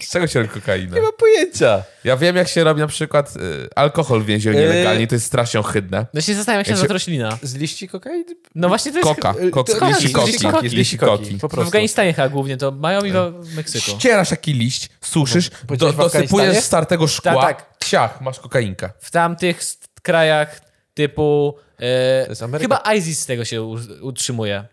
Z 0.00 0.10
czego 0.10 0.26
się 0.26 0.38
robi 0.42 0.50
kokainę? 0.52 0.96
nie 0.96 1.02
mam 1.02 1.12
pojęcia. 1.18 1.82
Ja 2.04 2.16
wiem, 2.16 2.36
jak 2.36 2.48
się 2.48 2.64
robi 2.64 2.80
na 2.80 2.86
przykład 2.86 3.36
y, 3.36 3.68
alkohol 3.76 4.22
w 4.22 4.26
więzieniu 4.26 4.58
Yy. 4.58 4.64
nielegalnie, 4.68 5.06
to 5.06 5.14
jest 5.14 5.26
strasznie 5.26 5.60
ohydne. 5.60 6.06
No 6.14 6.20
się 6.20 6.34
zastanawiam, 6.34 6.60
jak 6.60 6.66
się 6.66 6.70
Jak 6.70 6.76
nazywa 6.76 6.88
się- 6.88 6.92
roślina. 6.92 7.38
Z 7.42 7.54
liści 7.54 7.88
kokainy? 7.88 8.24
No 8.54 8.68
właśnie 8.68 8.92
to 8.92 8.98
jest... 8.98 9.08
Koka. 9.08 9.34
y, 9.42 9.50
Kok, 9.50 9.66
to- 9.70 9.88
liści 9.88 10.08
z 10.08 10.12
koki. 10.12 10.26
liści 10.32 10.46
koki. 10.48 10.68
Liści 10.68 10.98
koki. 10.98 11.34
Po 11.38 11.48
W 11.48 11.50
prostu. 11.50 11.68
Afganistanie 11.68 12.12
chyba 12.12 12.28
głównie 12.28 12.56
to 12.56 12.70
mają 12.70 13.04
i 13.04 13.12
w 13.40 13.56
Meksyku. 13.56 13.90
Ścierasz 13.90 14.28
taki 14.28 14.52
liść, 14.52 14.88
suszysz, 15.00 15.50
do, 15.50 15.56
powiedziałeś 15.66 15.94
w 15.94 16.00
Afganistanie? 16.00 16.22
dosypujesz 16.42 16.64
startego 16.64 17.08
szkła, 17.08 17.34
Tak, 17.42 17.62
tak. 17.62 17.84
ciach, 17.88 18.20
masz 18.20 18.40
kokainkę. 18.40 18.90
W 19.00 19.10
tamtych 19.10 19.60
krajach 20.02 20.60
typu... 20.94 21.54
E, 21.80 22.26
jest 22.28 22.42
Ameryka. 22.42 22.76
chyba 22.76 22.94
ISIS 22.94 23.20
z 23.20 23.26
tego 23.26 23.44
się 23.44 23.62
u- 23.62 23.78
utrzymuje. 24.00 24.64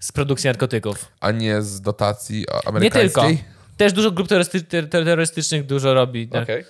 Z 0.00 0.12
produkcji 0.12 0.48
narkotyków. 0.48 1.04
A 1.20 1.30
nie 1.30 1.62
z 1.62 1.80
dotacji 1.80 2.46
o, 2.48 2.56
Nie 2.56 2.68
amerykańskiej? 2.68 3.36
tylko. 3.36 3.55
Też 3.76 3.92
dużo 3.92 4.10
grup 4.10 4.28
terrorysty- 4.28 4.62
ter- 4.66 4.88
terrorystycznych 4.88 5.66
dużo 5.66 5.94
robi 5.94 6.28
nar- 6.28 6.42
Okej. 6.42 6.64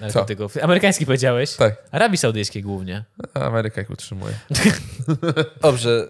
narkotyków. 0.00 0.56
Amerykańskich 0.56 1.06
powiedziałeś? 1.06 1.56
Tak. 1.56 1.74
Arabii 1.90 2.18
Saudyjskiej 2.18 2.62
głównie. 2.62 3.04
Ameryka 3.34 3.80
ich 3.80 3.90
utrzymuje. 3.90 4.34
Dobrze. 5.62 6.08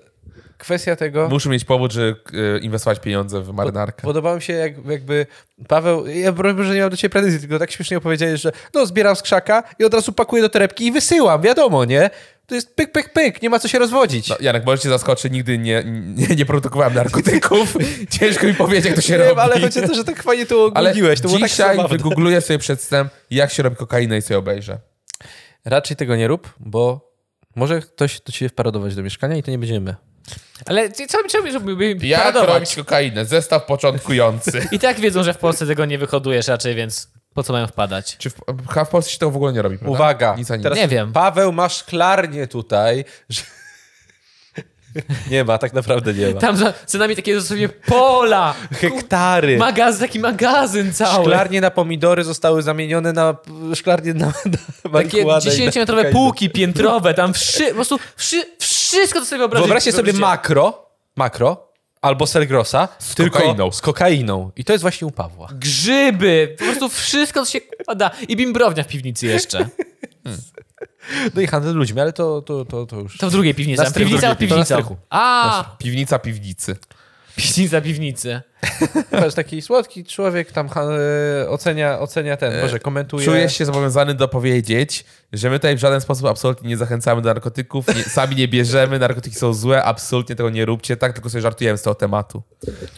Kwestia 0.59 0.97
tego... 0.97 1.29
Muszę 1.29 1.49
mieć 1.49 1.65
powód, 1.65 1.93
żeby 1.93 2.17
y, 2.57 2.59
inwestować 2.59 3.01
pieniądze 3.01 3.43
w 3.43 3.53
marynarkę. 3.53 4.03
Podobało 4.03 4.37
mi 4.37 4.43
się 4.43 4.53
jak, 4.53 4.87
jakby 4.87 5.27
Paweł, 5.69 6.07
ja 6.07 6.33
broń 6.33 6.57
Boże 6.57 6.75
nie 6.75 6.81
mam 6.81 6.91
do 6.91 6.97
ciebie 6.97 7.11
pretensji, 7.13 7.41
tylko 7.41 7.59
tak 7.59 7.71
śmiesznie 7.71 7.99
opowiedziałeś, 7.99 8.41
że 8.41 8.53
no 8.75 8.87
zbieram 8.87 9.17
z 9.17 9.23
krzaka 9.23 9.63
i 9.79 9.85
od 9.85 9.95
razu 9.95 10.13
pakuję 10.13 10.43
do 10.43 10.49
torebki 10.49 10.87
i 10.87 10.93
wysyłam, 10.93 11.43
wiadomo, 11.43 11.85
nie? 11.85 12.11
To 12.47 12.55
jest 12.55 12.77
pyk, 12.77 12.93
pyk, 12.93 13.13
pyk, 13.13 13.43
nie 13.43 13.51
ma 13.51 13.59
co 13.59 13.69
się 13.69 13.79
rozwodzić. 13.79 14.29
No, 14.29 14.37
Janek, 14.41 14.67
może 14.67 14.83
cię 14.83 14.89
zaskoczy, 14.89 15.31
nigdy 15.31 15.59
nie, 15.59 15.85
nie, 16.17 16.37
nie 16.37 16.47
produkowałem 16.47 16.95
narkotyków. 16.95 17.77
Ciężko 18.21 18.47
mi 18.47 18.55
powiedzieć, 18.55 18.85
jak 18.85 18.95
to 18.95 19.01
się 19.01 19.13
nie 19.13 19.19
robi. 19.19 19.31
wiem, 19.31 19.39
ale 19.39 19.61
chodzi 19.61 19.85
o 19.85 19.89
to, 19.89 19.95
że 19.95 20.05
tak 20.05 20.23
fajnie 20.23 20.47
to 20.47 20.65
ogólniłeś, 20.65 21.21
to 21.21 21.29
tak 21.29 21.43
dzisiaj 21.43 21.77
zabawne. 21.77 21.99
wygoogluję 21.99 22.41
sobie 22.41 22.59
przedstęp, 22.59 23.13
jak 23.31 23.53
się 23.53 23.63
robi 23.63 23.77
kokainę 23.77 24.19
i 24.19 24.23
sobie 24.23 24.39
obejrzę. 24.39 24.79
Raczej 25.65 25.97
tego 25.97 26.17
nie 26.17 26.29
rób, 26.29 26.55
bo 26.61 27.11
może 27.57 27.81
ktoś 27.81 28.21
do 28.21 28.33
ciebie 28.33 28.49
wparodować 28.49 28.95
do 28.95 29.03
mieszkania 29.03 29.37
i 29.37 29.43
to 29.43 29.51
nie 29.51 29.59
będziemy 29.59 29.81
my. 29.81 29.95
Ale 30.67 30.91
co 30.91 31.43
mi 31.43 31.53
żeby 31.53 31.97
Jak 32.01 32.21
paradować? 32.21 32.49
robić 32.55 32.75
kokainę? 32.77 33.25
Zestaw 33.25 33.65
początkujący. 33.65 34.69
I 34.73 34.79
tak 34.79 35.01
wiedzą, 35.01 35.23
że 35.23 35.35
w 35.35 35.39
Polsce 35.39 35.67
tego 35.67 35.85
nie 35.85 35.99
wyhodujesz 35.99 36.49
raczej, 36.49 36.75
więc 36.75 37.09
po 37.35 37.43
co 37.43 37.53
mają 37.53 37.67
wpadać? 37.67 38.17
Czy 38.17 38.31
w, 38.31 38.35
chyba 38.69 38.85
w 38.85 38.89
Polsce 38.89 39.13
się 39.13 39.19
tego 39.19 39.31
w 39.31 39.37
ogóle 39.37 39.53
nie 39.53 39.63
robi, 39.63 39.79
prawda? 39.79 39.97
Uwaga, 39.97 40.35
Nic 40.39 40.49
teraz 40.49 40.79
Nie 40.79 40.89
wiem. 40.89 41.13
Paweł 41.13 41.53
ma 41.53 41.69
szklarnię 41.69 42.47
tutaj. 42.47 43.05
Że... 43.29 43.43
nie 45.31 45.45
ma, 45.45 45.59
tak 45.59 45.73
naprawdę 45.73 46.15
nie 46.15 46.35
ma. 46.35 46.41
Tam 46.41 46.57
za, 46.57 46.75
za 46.87 46.99
nami 46.99 47.17
takie 47.17 47.35
dosłownie 47.35 47.69
pola, 47.69 48.55
Hektary. 48.73 49.59
magaz, 49.59 49.99
taki 49.99 50.21
magazyn 50.21 50.93
cały. 50.93 51.25
Szklarnie 51.25 51.61
na 51.61 51.71
pomidory 51.71 52.25
zostały 52.25 52.63
zamienione 52.63 53.13
na 53.13 53.37
szklarnie 53.75 54.15
na, 54.15 54.27
na 54.27 54.33
Takie 54.33 54.89
marihuanę 54.91 55.45
i 55.57 55.65
na 55.65 55.71
10-metrowe 55.71 55.87
kokainę. 55.87 56.11
półki 56.13 56.51
piętrowe, 56.51 57.15
tam 57.15 57.35
wszy, 57.35 57.67
po 57.69 57.75
prostu 57.75 57.99
wszy, 58.17 58.43
wszystko 58.89 59.21
to 59.21 59.27
sobie 59.27 59.39
wyobrazić. 59.39 59.67
Wyobraźcie 59.67 59.93
sobie 59.93 60.13
makro, 60.13 60.87
makro 61.17 61.69
albo 62.03 62.27
Selgrosa, 62.27 62.89
z 62.99 63.15
tylko 63.15 63.39
kokainą. 63.39 63.73
z 63.73 63.81
kokainą. 63.81 64.51
I 64.57 64.65
to 64.65 64.73
jest 64.73 64.83
właśnie 64.83 65.07
u 65.07 65.11
Pawła. 65.11 65.49
Grzyby, 65.53 66.57
po 66.59 66.65
prostu 66.65 66.89
wszystko, 66.89 67.45
co 67.47 67.53
się 67.53 67.61
da. 67.97 68.11
I 68.29 68.37
bimbrownia 68.37 68.83
w 68.85 68.87
piwnicy 68.89 69.27
jeszcze. 69.27 69.69
No 71.35 71.41
i 71.41 71.47
handel 71.47 71.75
ludźmi, 71.75 72.01
ale 72.01 72.13
to, 72.13 72.43
to, 72.43 72.65
to, 72.65 72.87
to 72.87 72.97
już... 72.97 73.19
To 73.19 73.29
w 73.29 73.33
drugiej 73.33 73.55
piwnicy. 73.55 73.85
Piwnica 73.95 74.35
piwnicą. 74.35 74.65
strychu. 74.65 74.97
A, 75.11 75.65
Piwnica 75.79 76.19
piwnicy. 76.19 76.77
Piwnica 77.39 77.81
piwnicy. 77.81 78.41
Patrz, 79.11 79.35
taki 79.35 79.63
słodki 79.63 80.05
człowiek 80.05 80.53
tam 80.53 80.69
e, 80.77 81.49
ocenia, 81.49 81.99
ocenia 81.99 82.37
ten, 82.37 82.61
może 82.61 82.79
komentuje. 82.79 83.25
Czuję 83.25 83.49
się 83.49 83.65
zobowiązany 83.65 84.15
dopowiedzieć, 84.15 85.05
że 85.33 85.51
my 85.51 85.59
tutaj 85.59 85.77
w 85.77 85.79
żaden 85.79 86.01
sposób 86.01 86.27
absolutnie 86.27 86.69
nie 86.69 86.77
zachęcamy 86.77 87.23
do 87.23 87.29
narkotyków, 87.29 87.97
nie, 87.97 88.05
sami 88.05 88.37
nie 88.37 88.49
bierzemy, 88.49 88.99
narkotyki 88.99 89.37
są 89.37 89.55
złe, 89.55 89.85
absolutnie 89.85 90.37
tego 90.37 90.51
nie 90.51 90.65
róbcie, 90.65 90.97
tak 90.97 91.13
tylko 91.13 91.31
sobie 91.31 91.43
żartujemy 91.43 91.79
z 91.79 91.83
tego 91.83 91.95
tematu. 91.95 92.43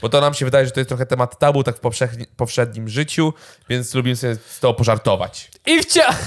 Bo 0.03 0.09
to 0.09 0.21
nam 0.21 0.35
się 0.35 0.45
wydaje, 0.45 0.67
że 0.67 0.73
to 0.73 0.81
jest 0.81 0.89
trochę 0.89 1.07
temat 1.07 1.39
tabu 1.39 1.65
tak 1.65 1.77
w 1.77 1.81
powszechni- 1.81 2.27
powszednim 2.37 2.89
życiu, 2.89 3.35
więc 3.69 3.95
lubimy 3.95 4.17
sobie 4.17 4.35
z 4.35 4.61
tego 4.61 4.75
pożartować. 4.75 5.51
I 5.67 5.83
wcia... 5.83 6.15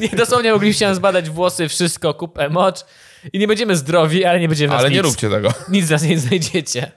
Nie, 0.00 0.08
dosłownie 0.08 0.52
mogliście 0.52 0.94
zbadać 0.94 1.30
włosy, 1.30 1.68
wszystko, 1.68 2.14
kupę, 2.14 2.50
mocz. 2.50 2.84
I 3.32 3.38
nie 3.38 3.46
będziemy 3.48 3.76
zdrowi, 3.76 4.24
ale 4.24 4.40
nie 4.40 4.48
będziemy 4.48 4.68
w 4.68 4.72
nas 4.72 4.80
Ale 4.80 4.90
nie 4.90 4.96
nic. 4.96 5.04
róbcie 5.04 5.30
tego. 5.30 5.52
Nic 5.68 5.86
z 5.86 5.90
nas 5.90 6.02
nie 6.02 6.18
znajdziecie. 6.18 6.90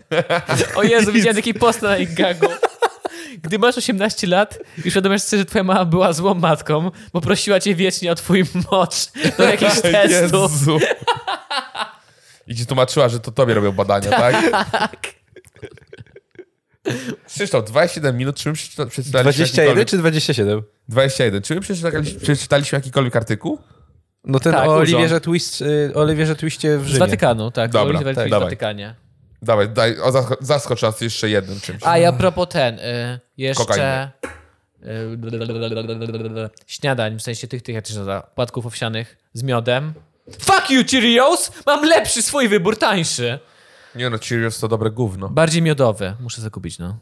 O 0.75 0.83
Jezu, 0.83 1.11
widziałem 1.11 1.35
taki 1.35 1.53
post 1.53 1.81
na 1.81 1.97
ich 1.97 2.13
gagu. 2.13 2.47
Gdy 3.41 3.59
masz 3.59 3.77
18 3.77 4.27
lat 4.27 4.59
i 4.85 4.87
uświadamiasz 4.87 5.21
sobie, 5.21 5.39
że 5.39 5.45
twoja 5.45 5.63
mama 5.63 5.85
była 5.85 6.13
złą 6.13 6.33
matką, 6.33 6.91
bo 7.13 7.21
prosiła 7.21 7.59
cię 7.59 7.75
wiecznie 7.75 8.11
o 8.11 8.15
twój 8.15 8.43
mocz 8.71 8.95
do 9.37 9.43
jakichś 9.43 9.81
testów. 9.91 10.51
Jezu. 10.51 10.79
I 12.47 12.55
ci 12.55 12.65
tłumaczyła, 12.65 13.09
że 13.09 13.19
to 13.19 13.31
tobie 13.31 13.53
robią 13.53 13.71
badania, 13.71 14.09
tak? 14.09 14.35
Krzysztof, 17.27 17.65
27 17.65 18.17
minut, 18.17 18.35
czy 18.37 18.49
my 18.49 18.55
przeczyta- 18.55 18.85
przeczytaliśmy 18.85 19.31
21 19.33 19.65
jakikolwiek... 19.65 19.87
czy 19.89 19.97
27? 19.97 20.61
21. 20.87 21.41
Czy 21.41 21.55
my 21.55 21.61
przeczytaliśmy, 21.61 22.19
przeczytaliśmy 22.19 22.75
jakikolwiek 22.77 23.15
artykuł? 23.15 23.59
No 24.25 24.39
ten 24.39 24.53
Tak, 24.53 24.61
o 24.67 24.73
urząd. 24.73 24.79
Olivierze, 24.93 25.21
Twist, 25.21 25.61
y, 25.61 25.91
Oliwierze 25.95 26.35
Twiście 26.35 26.77
w 26.77 26.83
Z 26.83 26.87
Rzymie. 26.87 26.99
Watykanu, 26.99 27.51
tak. 27.51 27.71
Dobra, 27.71 27.89
Oliver 27.89 28.15
tak, 28.15 28.23
Twist 28.23 28.27
w 28.27 28.31
dawaj. 28.31 28.45
Watykanie. 28.45 28.95
Dawaj, 29.41 29.69
daj, 29.69 29.99
o, 29.99 30.09
zasko- 30.11 30.37
zaskocz 30.39 30.81
nas 30.81 31.01
jeszcze 31.01 31.29
jednym 31.29 31.59
czymś. 31.59 31.83
A 31.83 31.97
i 31.97 32.05
a 32.05 32.13
propos 32.13 32.47
ten, 32.49 32.79
y, 32.79 33.19
jeszcze... 33.37 33.65
Kokainy. 33.65 34.11
y, 34.83 36.49
śniadań, 36.67 37.19
w 37.19 37.21
sensie 37.21 37.47
tych, 37.47 37.61
tych, 37.61 37.75
jak 37.75 37.83
to 37.85 37.89
się 37.91 37.97
nazywa, 37.99 38.21
płatków 38.21 38.65
owsianych 38.65 39.17
z 39.33 39.43
miodem. 39.43 39.93
Fuck 40.39 40.69
you, 40.69 40.83
Cheerios! 40.91 41.51
Mam 41.65 41.85
lepszy 41.85 42.21
swój 42.21 42.47
wybór, 42.49 42.77
tańszy. 42.77 43.39
Nie 43.95 44.09
no, 44.09 44.17
Cheerios 44.29 44.59
to 44.59 44.67
dobre 44.67 44.91
gówno. 44.91 45.29
Bardziej 45.29 45.61
miodowy. 45.61 46.13
Muszę 46.19 46.41
zakupić, 46.41 46.79
no. 46.79 46.97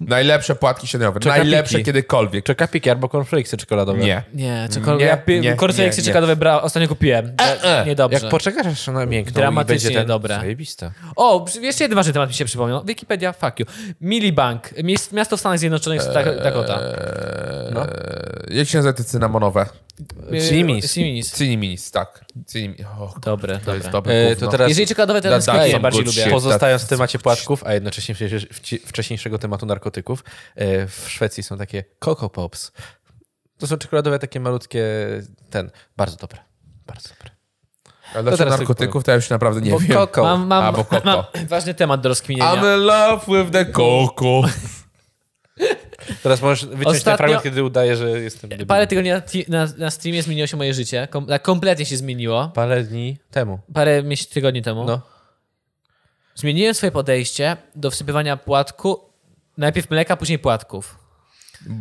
Najlepsze 0.00 0.54
płatki 0.54 0.86
śniadaniowe. 0.86 1.20
Najlepsze 1.26 1.80
kiedykolwiek. 1.82 2.44
Czekapiki 2.44 2.90
albo 2.90 3.08
cornflakesy 3.08 3.56
czekoladowe. 3.56 3.98
Nie. 3.98 4.22
Nie, 4.34 4.68
czekol- 4.70 4.98
Nie, 4.98 5.04
ja 5.04 5.16
py- 5.16 5.40
nie, 5.40 5.54
kornflakesy 5.54 6.00
nie, 6.00 6.02
nie. 6.02 6.06
czekoladowe 6.06 6.36
bra- 6.46 6.60
ostatnio 6.62 6.88
kupiłem. 6.88 7.32
e. 7.64 7.86
Niedobrze. 7.86 8.18
Jak 8.22 8.30
poczekasz, 8.30 8.66
aż 8.66 8.88
ona 8.88 9.06
miękną 9.06 9.32
Dramatycznie 9.34 9.76
i 9.76 9.88
będzie 9.88 9.98
ten... 9.98 10.08
dobre. 10.08 10.34
Zajebiste. 10.36 10.90
O, 11.16 11.46
jeszcze 11.60 11.84
jeden 11.84 11.96
ważny 11.96 12.12
temat 12.12 12.28
mi 12.28 12.34
się 12.34 12.44
przypomniał. 12.44 12.84
Wikipedia, 12.84 13.32
fuck 13.32 13.60
you. 13.60 13.66
Millibank, 14.00 14.72
mies- 14.72 15.12
miasto 15.12 15.36
w 15.36 15.40
Stanach 15.40 15.58
Zjednoczonych, 15.58 16.00
Dak- 16.02 16.42
Dakota. 16.42 16.80
No. 17.72 17.86
Jak 18.48 18.68
się 18.68 18.78
nazywa 18.78 18.92
te 18.92 19.04
cynamonowe? 19.04 19.66
Cinnaminis. 20.48 20.92
Cinnaminis. 20.92 21.32
Ciniminis, 21.38 21.90
tak. 21.90 22.24
Ciniminis. 22.52 22.86
O, 22.98 23.14
Dobre, 23.20 23.58
to 23.58 23.74
jest 23.74 23.88
dobre. 23.90 24.12
dobre 24.14 24.30
E, 24.30 24.36
to 24.36 24.48
teraz 24.48 24.68
Jeżeli 24.68 24.86
czekoladowe, 24.86 25.22
to 25.22 25.28
Da- 25.28 25.38
ten 25.38 25.46
da- 25.46 25.52
sklepie 25.52 25.70
some 25.72 25.82
bardziej 25.82 26.04
good 26.04 26.16
lubię. 26.16 26.30
Pozostając 26.30 26.82
w 26.82 26.88
temacie 26.88 27.18
płatków, 27.18 27.64
a 27.64 27.74
jednocześnie 27.74 28.14
wcześniejszego 28.86 29.38
tematu 29.38 29.66
narkotyków, 29.66 30.24
e, 30.54 30.86
w 30.86 31.04
Szwecji 31.08 31.42
są 31.42 31.58
takie 31.58 31.84
Coco 32.04 32.28
Pops. 32.30 32.72
To 33.58 33.66
są 33.66 33.76
czekoladowe 33.76 34.18
takie 34.18 34.40
malutkie, 34.40 34.84
ten, 35.50 35.70
bardzo 35.96 36.16
dobre. 36.16 36.38
Bardzo 36.86 37.08
dobre. 37.08 37.30
Ale 38.14 38.36
teraz 38.36 38.58
narkotyków 38.58 39.04
to 39.04 39.10
ja 39.10 39.14
już 39.14 39.30
naprawdę 39.30 39.60
nie 39.60 39.70
Bo 39.70 39.78
wiem. 39.78 39.92
koko. 39.92 40.22
Mam, 40.22 40.46
mam, 40.46 40.64
Albo 40.64 40.84
koko. 40.84 41.06
mam 41.34 41.46
ważny 41.48 41.74
temat 41.74 42.00
do 42.00 42.08
rozkminienia. 42.08 42.52
I'm 42.52 42.74
in 42.76 42.80
love 42.86 43.26
with 43.42 43.52
the 43.52 43.64
coco. 43.66 44.42
Teraz 46.22 46.42
możesz 46.42 46.66
wyciąć 46.66 46.84
ten 46.84 46.94
Ostatnio- 46.94 47.16
fragment, 47.16 47.42
kiedy 47.42 47.64
udaje, 47.64 47.96
że 47.96 48.10
jestem 48.20 48.50
debilem. 48.50 48.66
Parę 48.66 48.86
tygodni 48.86 49.10
na, 49.10 49.22
na, 49.48 49.68
na 49.78 49.90
streamie 49.90 50.22
zmieniło 50.22 50.46
się 50.46 50.56
moje 50.56 50.74
życie. 50.74 51.08
Kom, 51.10 51.26
tak 51.26 51.42
kompletnie 51.42 51.86
się 51.86 51.96
zmieniło. 51.96 52.50
Parę 52.54 52.84
dni 52.84 53.18
temu. 53.30 53.58
Parę 53.74 54.02
miesięcy, 54.02 54.34
tygodni 54.34 54.62
temu. 54.62 54.84
No. 54.84 55.00
Zmieniłem 56.34 56.74
swoje 56.74 56.92
podejście 56.92 57.56
do 57.74 57.90
wsypywania 57.90 58.36
płatku. 58.36 59.00
Najpierw 59.58 59.90
mleka, 59.90 60.16
później 60.16 60.38
płatków. 60.38 60.98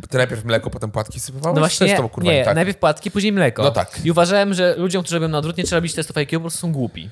Ty 0.10 0.18
najpierw 0.18 0.46
mleko, 0.46 0.70
potem 0.70 0.92
płatki 0.92 1.20
sypywałeś? 1.20 1.56
No 1.56 1.62
właśnie, 1.62 1.98
to, 1.98 2.10
kurwa, 2.10 2.32
nie, 2.32 2.46
tak. 2.46 2.56
najpierw 2.56 2.78
płatki, 2.78 3.12
później 3.12 3.32
mleko. 3.32 3.64
No 3.64 3.72
tak. 3.72 4.06
I 4.06 4.12
uważałem, 4.12 4.54
że 4.54 4.76
ludziom, 4.78 5.04
którzy 5.04 5.16
robią 5.16 5.28
na 5.28 5.38
odwrót, 5.38 5.58
nie 5.58 5.64
trzeba 5.64 5.78
robić 5.78 5.94
testów 5.94 6.18
IQ, 6.18 6.40
po 6.40 6.42
prostu 6.42 6.60
są 6.60 6.72
głupi. 6.72 7.10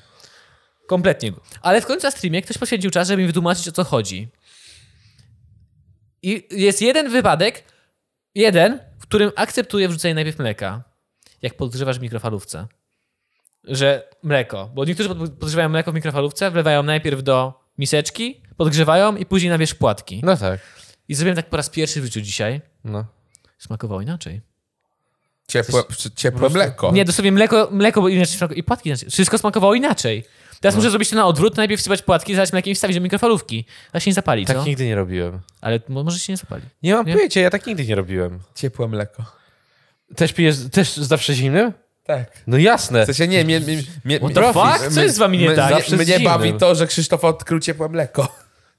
Kompletnie. 0.86 1.32
Ale 1.62 1.80
w 1.80 1.86
końcu 1.86 2.06
na 2.06 2.10
streamie 2.10 2.42
ktoś 2.42 2.58
poświęcił 2.58 2.90
czas, 2.90 3.08
żeby 3.08 3.22
mi 3.22 3.26
wytłumaczyć, 3.26 3.68
o 3.68 3.72
co 3.72 3.84
chodzi. 3.84 4.28
I 6.22 6.48
jest 6.50 6.82
jeden 6.82 7.10
wypadek, 7.10 7.64
jeden, 8.34 8.78
w 8.98 9.02
którym 9.02 9.30
akceptuję 9.36 9.88
wrzucenie 9.88 10.14
najpierw 10.14 10.38
mleka. 10.38 10.82
Jak 11.42 11.54
podgrzewasz 11.54 11.98
w 11.98 12.02
mikrofalówce. 12.02 12.66
Że 13.64 14.08
mleko. 14.22 14.70
Bo 14.74 14.84
niektórzy 14.84 15.08
pod- 15.08 15.18
podgrzewają 15.30 15.68
mleko 15.68 15.92
w 15.92 15.94
mikrofalówce, 15.94 16.50
wlewają 16.50 16.82
najpierw 16.82 17.22
do 17.22 17.60
miseczki, 17.78 18.42
podgrzewają 18.56 19.16
i 19.16 19.26
później 19.26 19.50
na 19.50 19.58
wierzch 19.58 19.78
płatki. 19.78 20.20
No 20.24 20.36
tak. 20.36 20.60
I 21.08 21.14
zrobiłem 21.14 21.36
tak 21.36 21.48
po 21.50 21.56
raz 21.56 21.70
pierwszy 21.70 22.00
w 22.00 22.04
życiu 22.04 22.20
dzisiaj. 22.20 22.60
No. 22.84 23.06
Smakowało 23.58 24.00
inaczej. 24.00 24.40
Ciepłe, 25.52 25.82
ciepłe 26.16 26.48
mleko. 26.48 26.92
Nie, 26.92 27.04
dosłownie 27.04 27.32
mleko, 27.32 27.68
mleko 27.72 28.00
było 28.00 28.08
inaczej 28.08 28.36
smakowało 28.36 28.58
i 28.58 28.62
płatki 28.62 28.88
inaczej. 28.88 29.10
Wszystko 29.10 29.38
smakowało 29.38 29.74
inaczej. 29.74 30.24
Teraz 30.60 30.76
muszę 30.76 30.90
zrobić 30.90 31.10
to 31.10 31.16
na 31.16 31.26
odwrót, 31.26 31.56
najpierw 31.56 31.80
wsypać 31.80 32.02
płatki, 32.02 32.34
zalać 32.34 32.52
mlekiem 32.52 32.72
i 32.72 32.74
wstawić 32.74 32.96
do 32.96 33.00
mikrofalówki. 33.02 33.64
A 33.92 34.00
się 34.00 34.10
nie 34.10 34.14
zapali, 34.14 34.46
Tak 34.46 34.56
co? 34.56 34.64
nigdy 34.64 34.86
nie 34.86 34.94
robiłem. 34.94 35.40
Ale 35.60 35.80
mo- 35.88 36.04
może 36.04 36.18
się 36.18 36.32
nie 36.32 36.36
zapali. 36.36 36.62
Nie 36.82 36.94
mam 36.94 37.06
Nie? 37.06 37.12
pojęcia, 37.14 37.40
ja 37.40 37.50
tak 37.50 37.66
nigdy 37.66 37.86
nie 37.86 37.94
robiłem. 37.94 38.38
Ciepłe 38.54 38.88
mleko. 38.88 39.24
Też 40.16 40.32
pijesz, 40.32 40.56
też 40.72 40.96
zawsze 40.96 41.34
zimnym? 41.34 41.72
Tak. 42.04 42.32
No 42.46 42.56
jasne. 42.58 43.02
W 43.02 43.06
sensie 43.06 43.28
nie, 43.28 43.44
mnie, 43.44 43.60
mnie, 43.60 43.82
mnie, 44.04 44.18
What 44.18 44.34
the 44.34 44.52
fuck? 44.52 44.94
Co 44.94 45.02
jest 45.02 45.14
z 45.14 45.18
wami 45.18 45.38
nie 45.38 45.50
tak? 45.52 45.70
Zawsze 45.74 45.96
Mnie 45.96 46.04
zimnym. 46.06 46.24
bawi 46.24 46.54
to, 46.54 46.74
że 46.74 46.86
Krzysztof 46.86 47.24
odkrył 47.24 47.60
ciepłe 47.60 47.88
mleko. 47.88 48.28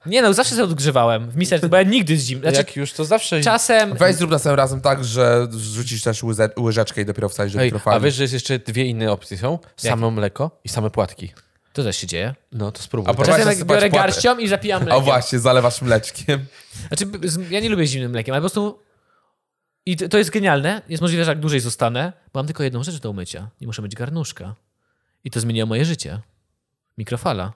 Nie 0.06 0.22
no, 0.22 0.34
zawsze 0.34 0.56
sobie 0.56 0.64
odgrzewałem 0.64 1.32
w 1.32 1.36
miseczce, 1.36 1.70
bo 1.70 1.78
ja 1.78 1.84
nigdy 1.84 2.18
z 2.18 2.22
zim. 2.26 2.40
Znaczy, 2.40 2.58
Jak 2.58 2.76
już, 2.76 2.94
to 2.94 3.06
zawsze... 3.06 3.42
czasem... 3.42 3.94
Weź 3.98 4.16
zrób 4.16 4.32
następnym 4.32 4.58
razem 4.58 4.82
tak, 4.82 5.06
że 5.06 5.48
rzucisz 5.58 6.02
też 6.02 6.24
łyze, 6.24 6.50
łyżeczkę 6.60 7.02
i 7.02 7.06
dopiero 7.06 7.30
wsadzisz 7.30 7.54
do 7.54 7.60
Ej, 7.62 7.66
mikrofali. 7.68 7.98
a 7.98 8.00
wiesz, 8.00 8.16
że 8.16 8.24
jest 8.24 8.34
jeszcze 8.34 8.60
dwie 8.60 8.86
inne 8.86 9.12
opcje 9.12 9.38
są? 9.38 9.60
Same 9.78 10.12
mleko 10.12 10.60
i 10.64 10.70
same 10.70 10.90
płatki. 10.90 11.34
To 11.74 11.84
też 11.84 11.98
się 11.98 12.08
dzieje. 12.08 12.36
No 12.52 12.72
to 12.72 12.82
spróbuj. 12.82 13.14
A 13.14 13.26
Czasem 13.26 13.48
jak 13.48 13.58
biorę 13.58 13.66
płatę. 13.66 13.90
garścią 13.90 14.38
i 14.38 14.48
zapijam 14.48 14.82
O 14.82 14.86
mlekiem. 14.86 15.04
właśnie, 15.04 15.40
zalewasz 15.40 15.82
mleczkiem. 15.82 16.46
Znaczy, 16.88 17.06
ja 17.50 17.60
nie 17.60 17.70
lubię 17.70 17.88
zimnym 17.88 18.12
mlekiem, 18.12 18.34
ale 18.34 18.42
po 18.42 18.50
prostu... 18.50 18.80
I 19.86 19.98
to 19.98 20.10
to 20.10 20.18
jest 20.18 20.30
genialne. 20.30 20.82
Jest 20.90 21.02
możliwe, 21.02 21.26
że 21.26 21.32
jak 21.32 21.40
dłużej 21.40 21.60
zostanę, 21.60 22.14
bo 22.34 22.40
mam 22.40 22.46
tylko 22.48 22.64
jedną 22.64 22.84
rzecz 22.84 22.96
do 23.00 23.10
umycia. 23.10 23.50
Nie 23.62 23.68
muszę 23.68 23.82
mieć 23.82 23.96
garnuszka. 23.96 24.56
I 25.24 25.32
to 25.32 25.40
zmieniło 25.40 25.68
moje 25.68 25.86
życie. 25.86 26.20
Mikrofala. 26.98 27.54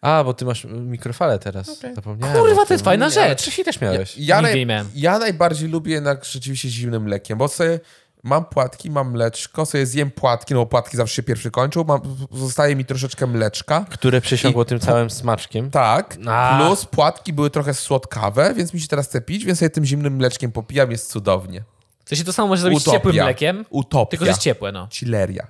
A, 0.00 0.24
bo 0.24 0.34
ty 0.34 0.44
masz 0.44 0.64
mikrofalę 0.70 1.38
teraz. 1.38 1.80
Zapomniałem. 1.94 2.36
Kurwa, 2.36 2.66
to 2.66 2.74
jest 2.74 2.84
fajna 2.84 3.10
rzecz. 3.10 3.42
Wcześniej 3.42 3.64
też 3.64 3.80
miałeś. 3.80 4.18
Ja, 4.18 4.36
Nigdy 4.36 4.50
naj, 4.50 4.58
nie 4.60 4.66
miałem. 4.66 4.90
ja 4.94 5.18
najbardziej 5.18 5.68
lubię 5.68 5.92
jednak 5.92 6.24
rzeczywiście 6.24 6.68
zimnym 6.68 7.02
mlekiem, 7.02 7.38
bo 7.38 7.48
sobie 7.48 7.80
mam 8.22 8.44
płatki, 8.44 8.90
mam 8.90 9.10
mleczko, 9.10 9.66
sobie 9.66 9.86
zjem 9.86 10.10
płatki, 10.10 10.54
no 10.54 10.60
bo 10.60 10.66
płatki 10.66 10.96
zawsze 10.96 11.14
się 11.16 11.22
pierwszy 11.22 11.50
kończą, 11.50 11.84
mam, 11.84 12.00
zostaje 12.32 12.76
mi 12.76 12.84
troszeczkę 12.84 13.26
mleczka. 13.26 13.84
Które 13.90 14.20
przysiągło 14.20 14.62
I- 14.62 14.66
tym 14.66 14.80
całym 14.80 15.10
smaczkiem. 15.10 15.70
Tak, 15.70 16.16
A. 16.28 16.58
plus 16.66 16.84
płatki 16.84 17.32
były 17.32 17.50
trochę 17.50 17.74
słodkawe, 17.74 18.54
więc 18.54 18.74
mi 18.74 18.80
się 18.80 18.88
teraz 18.88 19.06
chce 19.08 19.20
pić, 19.20 19.44
więc 19.44 19.58
sobie 19.58 19.70
tym 19.70 19.84
zimnym 19.84 20.16
mleczkiem 20.16 20.52
popijam, 20.52 20.90
jest 20.90 21.10
cudownie. 21.10 21.64
W 22.04 22.08
sensie 22.08 22.24
to 22.24 22.32
samo 22.32 22.48
może 22.48 22.60
zrobić 22.62 22.78
z 22.78 22.82
Utopia. 22.82 22.98
ciepłym 22.98 23.14
mlekiem, 23.16 23.64
Utopia. 23.70 24.10
tylko 24.10 24.24
że 24.24 24.30
jest 24.30 24.40
ciepłe, 24.40 24.72
no. 24.72 24.88
Chilleria. 24.92 25.46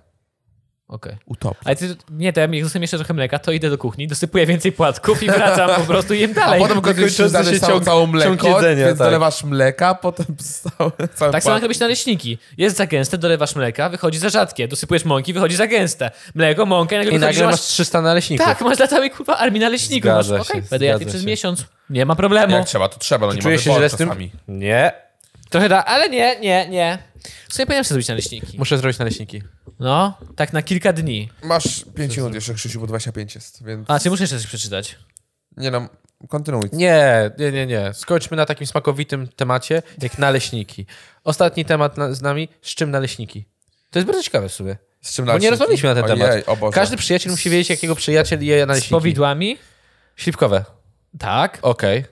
Okej. 0.88 1.16
Utopia. 1.26 1.60
Ale 1.64 1.76
ty, 1.76 1.96
nie, 2.10 2.32
to 2.32 2.40
ja 2.40 2.46
jak 2.52 2.64
zostawiam 2.64 2.82
jeszcze 2.82 2.96
trochę 2.96 3.14
mleka, 3.14 3.38
to 3.38 3.52
idę 3.52 3.70
do 3.70 3.78
kuchni, 3.78 4.08
dosypuję 4.08 4.46
więcej 4.46 4.72
płatków 4.72 5.22
i 5.22 5.26
wracam 5.26 5.70
po 5.80 5.86
prostu 5.86 6.14
i 6.14 6.20
jem 6.20 6.32
dalej. 6.32 6.64
A 6.64 6.68
potem 6.68 7.28
zadać 7.28 7.54
się 7.54 7.60
całą, 7.60 7.78
ciąg- 7.78 7.84
całą 7.84 8.06
mleko, 8.06 8.48
jedzenia, 8.48 8.86
więc 8.86 8.98
tak. 8.98 9.06
dolewasz 9.06 9.44
mleka, 9.44 9.94
potem 9.94 10.26
całe, 10.78 10.92
całe 11.14 11.32
Tak 11.32 11.42
samo 11.42 11.54
jak 11.54 11.62
robisz 11.62 11.78
naleśniki. 11.78 12.38
Jest 12.58 12.76
za 12.76 12.86
gęste, 12.86 13.18
dolewasz 13.18 13.56
mleka, 13.56 13.88
wychodzi 13.88 14.18
za 14.18 14.28
rzadkie. 14.28 14.68
Dosypujesz 14.68 15.04
mąki, 15.04 15.32
wychodzi 15.32 15.56
za 15.56 15.66
gęste. 15.66 16.10
Mleko, 16.34 16.66
mąka 16.66 17.02
i 17.02 17.18
nagle 17.18 17.44
masz... 17.44 17.52
masz 17.52 17.60
300 17.60 18.02
naleśników. 18.02 18.46
Tak, 18.46 18.60
masz 18.60 18.76
dla 18.76 18.86
całej 18.88 19.10
kurwa 19.10 19.36
armii 19.36 19.60
naleśników. 19.60 20.10
Okej, 20.10 20.62
się, 20.62 20.68
będę 20.70 20.86
jadł 20.86 21.06
przez 21.06 21.24
miesiąc. 21.24 21.64
Nie 21.90 22.06
ma 22.06 22.16
problemu. 22.16 22.56
Jak 22.56 22.66
trzeba, 22.66 22.88
to 22.88 22.98
trzeba, 22.98 23.26
no 23.26 23.32
nie 23.32 23.36
ma 23.38 23.42
Czuję 23.42 23.58
się 23.58 23.74
źle 23.74 23.88
z 23.88 23.96
tym? 23.96 24.08
czasami. 24.08 24.30
Nie. 24.48 25.05
Trochę 25.56 25.68
da, 25.68 25.84
ale 25.84 26.08
nie, 26.08 26.40
nie, 26.40 26.68
nie. 26.68 26.98
W 27.48 27.54
sumie 27.54 27.66
powinienem 27.66 27.84
sobie 27.84 27.88
zrobić 28.02 28.08
naleśniki. 28.08 28.58
Muszę 28.58 28.78
zrobić 28.78 28.98
naleśniki. 28.98 29.42
No, 29.80 30.18
tak 30.36 30.52
na 30.52 30.62
kilka 30.62 30.92
dni. 30.92 31.28
Masz 31.42 31.84
5 31.94 32.16
minut 32.16 32.34
jeszcze, 32.34 32.54
Krzysiu, 32.54 32.80
bo 32.80 32.86
25 32.86 33.34
jest, 33.34 33.64
więc... 33.64 33.90
A, 33.90 34.00
czy 34.00 34.10
muszę 34.10 34.22
jeszcze 34.22 34.36
coś 34.36 34.46
przeczytać? 34.46 34.98
Nie 35.56 35.70
no, 35.70 35.88
kontynuuj. 36.28 36.68
Nie, 36.72 37.30
nie, 37.38 37.52
nie, 37.52 37.66
nie. 37.66 37.94
Skończmy 37.94 38.36
na 38.36 38.46
takim 38.46 38.66
smakowitym 38.66 39.28
temacie, 39.28 39.82
jak 40.02 40.18
naleśniki. 40.18 40.86
Ostatni 41.24 41.64
temat 41.64 41.96
na, 41.96 42.12
z 42.14 42.22
nami, 42.22 42.48
z 42.62 42.74
czym 42.74 42.90
naleśniki? 42.90 43.44
To 43.90 43.98
jest 43.98 44.06
bardzo 44.06 44.22
ciekawe 44.22 44.48
w 44.48 44.52
sumie. 44.52 44.76
Z 45.02 45.14
czym 45.14 45.24
Bo 45.24 45.26
nie 45.32 45.32
naleśniki? 45.32 45.50
rozmawialiśmy 45.50 45.88
na 45.88 45.94
ten 45.94 46.04
Ojej, 46.04 46.18
temat. 46.18 46.48
O 46.48 46.56
Boże. 46.56 46.74
Każdy 46.74 46.96
przyjaciel 46.96 47.32
musi 47.32 47.50
wiedzieć, 47.50 47.70
jakiego 47.70 47.94
przyjaciel 47.96 48.44
je 48.44 48.64
Z 48.64 48.68
naleśniki. 48.68 48.90
powidłami? 48.90 49.58
Śliwkowe. 50.16 50.64
Tak. 51.18 51.58
Okej. 51.62 52.04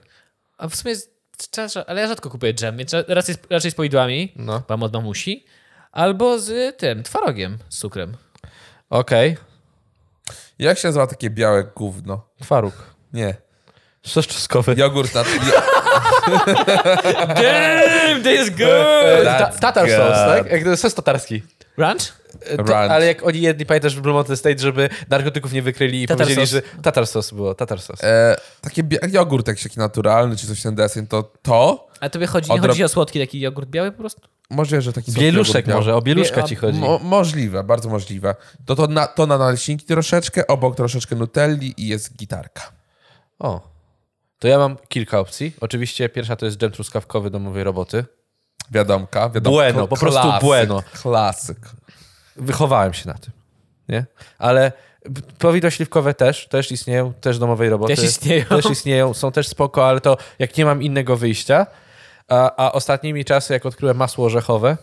A 0.57 0.67
w 0.67 0.75
sumie, 0.75 0.91
jest- 0.91 1.14
czas- 1.51 1.77
ale 1.87 2.01
ja 2.01 2.07
rzadko 2.07 2.29
kupuję 2.29 2.53
dżem, 2.53 2.77
więc 2.77 2.91
raz 3.07 3.27
jest, 3.27 3.47
raczej 3.49 3.71
z 3.71 3.75
powidłami, 3.75 4.33
No. 4.35 4.63
mam 4.69 4.83
od 4.83 4.93
mamusi, 4.93 5.45
albo 5.91 6.39
z 6.39 6.77
tym, 6.77 7.03
twarogiem, 7.03 7.57
z 7.69 7.77
cukrem. 7.77 8.17
Okej. 8.89 9.37
Jak 10.59 10.77
się 10.79 10.87
nazywa 10.87 11.07
takie 11.07 11.29
białe 11.29 11.63
gówno? 11.75 12.27
Twaróg. 12.41 12.73
Nie. 13.13 13.35
Sos 14.05 14.27
czosnkowy. 14.27 14.75
Jogurt 14.77 15.13
na... 15.15 15.23
Damn, 17.41 18.23
that 18.23 18.33
is 18.33 18.49
good! 18.49 19.25
Ta, 19.25 19.51
tatar 19.59 19.89
sos, 19.89 20.17
tak? 20.17 20.51
Jak 20.51 20.77
sos 20.79 20.93
tatarski. 20.93 21.43
Ranch? 21.77 22.01
To, 22.57 22.63
Ranch. 22.63 22.91
ale 22.91 23.05
jak 23.05 23.25
oni 23.27 23.41
jedli, 23.41 23.65
pamiętasz 23.65 23.95
w 23.95 24.01
Blue 24.01 24.13
Mountain 24.13 24.37
State, 24.37 24.59
żeby 24.59 24.89
narkotyków 25.09 25.53
nie 25.53 25.61
wykryli 25.61 26.03
i 26.03 26.07
Tatar 26.07 26.25
powiedzieli, 26.25 26.47
sos. 26.47 26.63
że 26.75 26.81
tatar 26.81 27.07
sos 27.07 27.31
było, 27.31 27.55
tatar 27.55 27.81
sos. 27.81 28.03
E, 28.03 28.35
takie 28.61 28.83
bia- 28.83 29.13
jogurt 29.13 29.47
jakiś 29.47 29.63
taki 29.63 29.79
naturalny, 29.79 30.35
czy 30.37 30.47
coś 30.47 30.61
ten 30.61 30.75
deseń, 30.75 31.07
to 31.07 31.31
to... 31.41 31.87
A 31.99 32.09
tobie 32.09 32.27
chodzi, 32.27 32.51
nie 32.51 32.57
Odrob- 32.57 32.67
chodzi 32.67 32.83
o 32.83 32.87
słodki 32.89 33.19
taki 33.19 33.39
jogurt 33.39 33.69
biały 33.69 33.91
po 33.91 33.97
prostu? 33.97 34.21
Może, 34.49 34.81
że 34.81 34.93
taki 34.93 35.11
Bieluszek 35.11 35.67
może, 35.67 35.95
o 35.95 36.01
bieluszka 36.01 36.41
Nie, 36.41 36.47
ci 36.47 36.55
chodzi. 36.55 36.79
Mo- 36.79 36.99
możliwe, 37.03 37.63
bardzo 37.63 37.89
możliwe. 37.89 38.35
To, 38.65 38.75
to, 38.75 38.87
na, 38.87 39.07
to 39.07 39.27
na 39.27 39.37
naleśniki 39.37 39.85
troszeczkę, 39.85 40.47
obok 40.47 40.75
troszeczkę 40.75 41.15
nutelli 41.15 41.73
i 41.77 41.87
jest 41.87 42.17
gitarka. 42.17 42.61
O. 43.39 43.74
To 44.45 44.49
ja 44.49 44.57
mam 44.57 44.77
kilka 44.87 45.19
opcji. 45.19 45.53
Oczywiście 45.61 46.09
pierwsza 46.09 46.35
to 46.35 46.45
jest 46.45 46.57
dżem 46.57 46.71
truskawkowy 46.71 47.29
domowej 47.29 47.63
roboty. 47.63 48.05
Wiadomka, 48.71 49.29
wiadomka. 49.29 49.49
Bueno, 49.49 49.87
po 49.87 49.97
prostu 49.97 50.27
bueno. 50.41 50.83
Klasyk. 51.01 51.57
Wychowałem 52.35 52.93
się 52.93 53.07
na 53.07 53.13
tym. 53.13 53.33
Nie? 53.89 54.05
Ale 54.37 54.71
powidła 55.39 55.71
śliwkowe 55.71 56.13
też, 56.13 56.47
też 56.47 56.71
istnieją, 56.71 57.13
też 57.13 57.39
domowej 57.39 57.69
roboty. 57.69 57.95
Też 57.95 58.05
istnieją. 58.05 58.45
Też 58.45 58.65
istnieją, 58.65 59.13
są 59.13 59.31
też 59.31 59.47
spoko, 59.47 59.89
ale 59.89 60.01
to 60.01 60.17
jak 60.39 60.57
nie 60.57 60.65
mam 60.65 60.83
innego 60.83 61.17
wyjścia. 61.17 61.67
A, 62.27 62.65
a 62.65 62.71
ostatnimi 62.71 63.25
czasy, 63.25 63.53
jak 63.53 63.65
odkryłem 63.65 63.97
masło 63.97 64.25
orzechowe, 64.25 64.77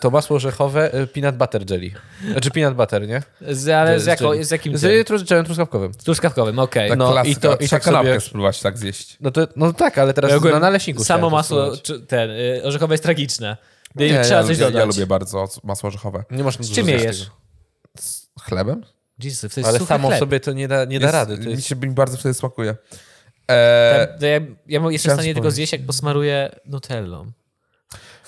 to 0.00 0.10
masło 0.10 0.36
orzechowe 0.36 0.92
e, 0.92 1.06
peanut 1.06 1.36
butter 1.36 1.70
jelly. 1.70 1.90
Znaczy 2.32 2.50
peanut 2.50 2.76
butter, 2.76 3.08
nie? 3.08 3.22
Z, 3.40 3.68
ale 3.68 4.00
z, 4.00 4.04
Z 4.04 4.06
jako, 4.06 4.44
z 4.44 4.50
jakim? 4.50 4.78
Z 4.78 5.08
trus- 5.08 5.22
dżemem 5.24 5.44
truskawkowym. 5.44 5.94
Z 5.94 5.96
truskawkowym, 5.96 6.58
okej. 6.58 6.88
Tak 6.88 6.98
No, 6.98 7.12
klasyk. 7.12 7.32
i 7.32 7.36
to- 7.40 7.56
i 7.56 7.68
tak 7.68 7.84
sobie- 7.84 8.20
spróbować 8.20 8.60
tak 8.60 8.78
zjeść. 8.78 9.16
No, 9.20 9.30
to, 9.30 9.48
no 9.56 9.72
tak, 9.72 9.98
ale 9.98 10.14
teraz 10.14 10.30
Ja 10.44 10.50
na 10.50 10.58
naleśniku 10.60 11.04
Samo 11.04 11.30
masło, 11.30 11.72
ten, 12.08 12.30
y, 12.30 12.60
orzechowe 12.64 12.94
jest 12.94 13.02
tragiczne. 13.04 13.56
Nie, 13.96 14.08
Trzeba 14.22 14.40
ja, 14.40 14.44
coś 14.44 14.58
ja, 14.58 14.64
dodać. 14.66 14.80
ja 14.80 14.84
lubię 14.84 15.06
bardzo 15.06 15.48
masło 15.64 15.86
orzechowe. 15.88 16.24
Nie 16.30 16.44
masz 16.44 16.58
Z 16.58 16.74
czym 16.74 16.88
je 16.88 16.96
jesz? 16.96 17.30
Chlebem? 18.42 18.84
Jesus, 19.18 19.54
to 19.54 19.60
jest 19.60 19.70
Ale 19.70 19.78
samo 19.78 20.08
chleb. 20.08 20.20
sobie 20.20 20.40
to 20.40 20.52
nie 20.52 20.68
da, 20.68 20.84
nie 20.84 20.98
da 21.00 21.06
Jest- 21.06 21.14
rady. 21.14 21.38
To 21.38 21.44
Mi 21.44 21.50
jest... 21.50 21.66
się 21.66 21.76
mi 21.76 21.90
bardzo 21.90 22.16
wtedy 22.16 22.34
smakuje. 22.34 22.76
E, 23.50 24.16
To 24.20 24.26
ja, 24.26 24.40
ja 24.66 24.80
mo- 24.80 24.90
jestem 24.90 25.10
w 25.10 25.14
stanie 25.14 25.32
wspomnieć. 25.34 25.54
zjeść, 25.54 25.72
jak 25.72 25.86
posmaruję 25.86 26.56
nutellą. 26.66 27.32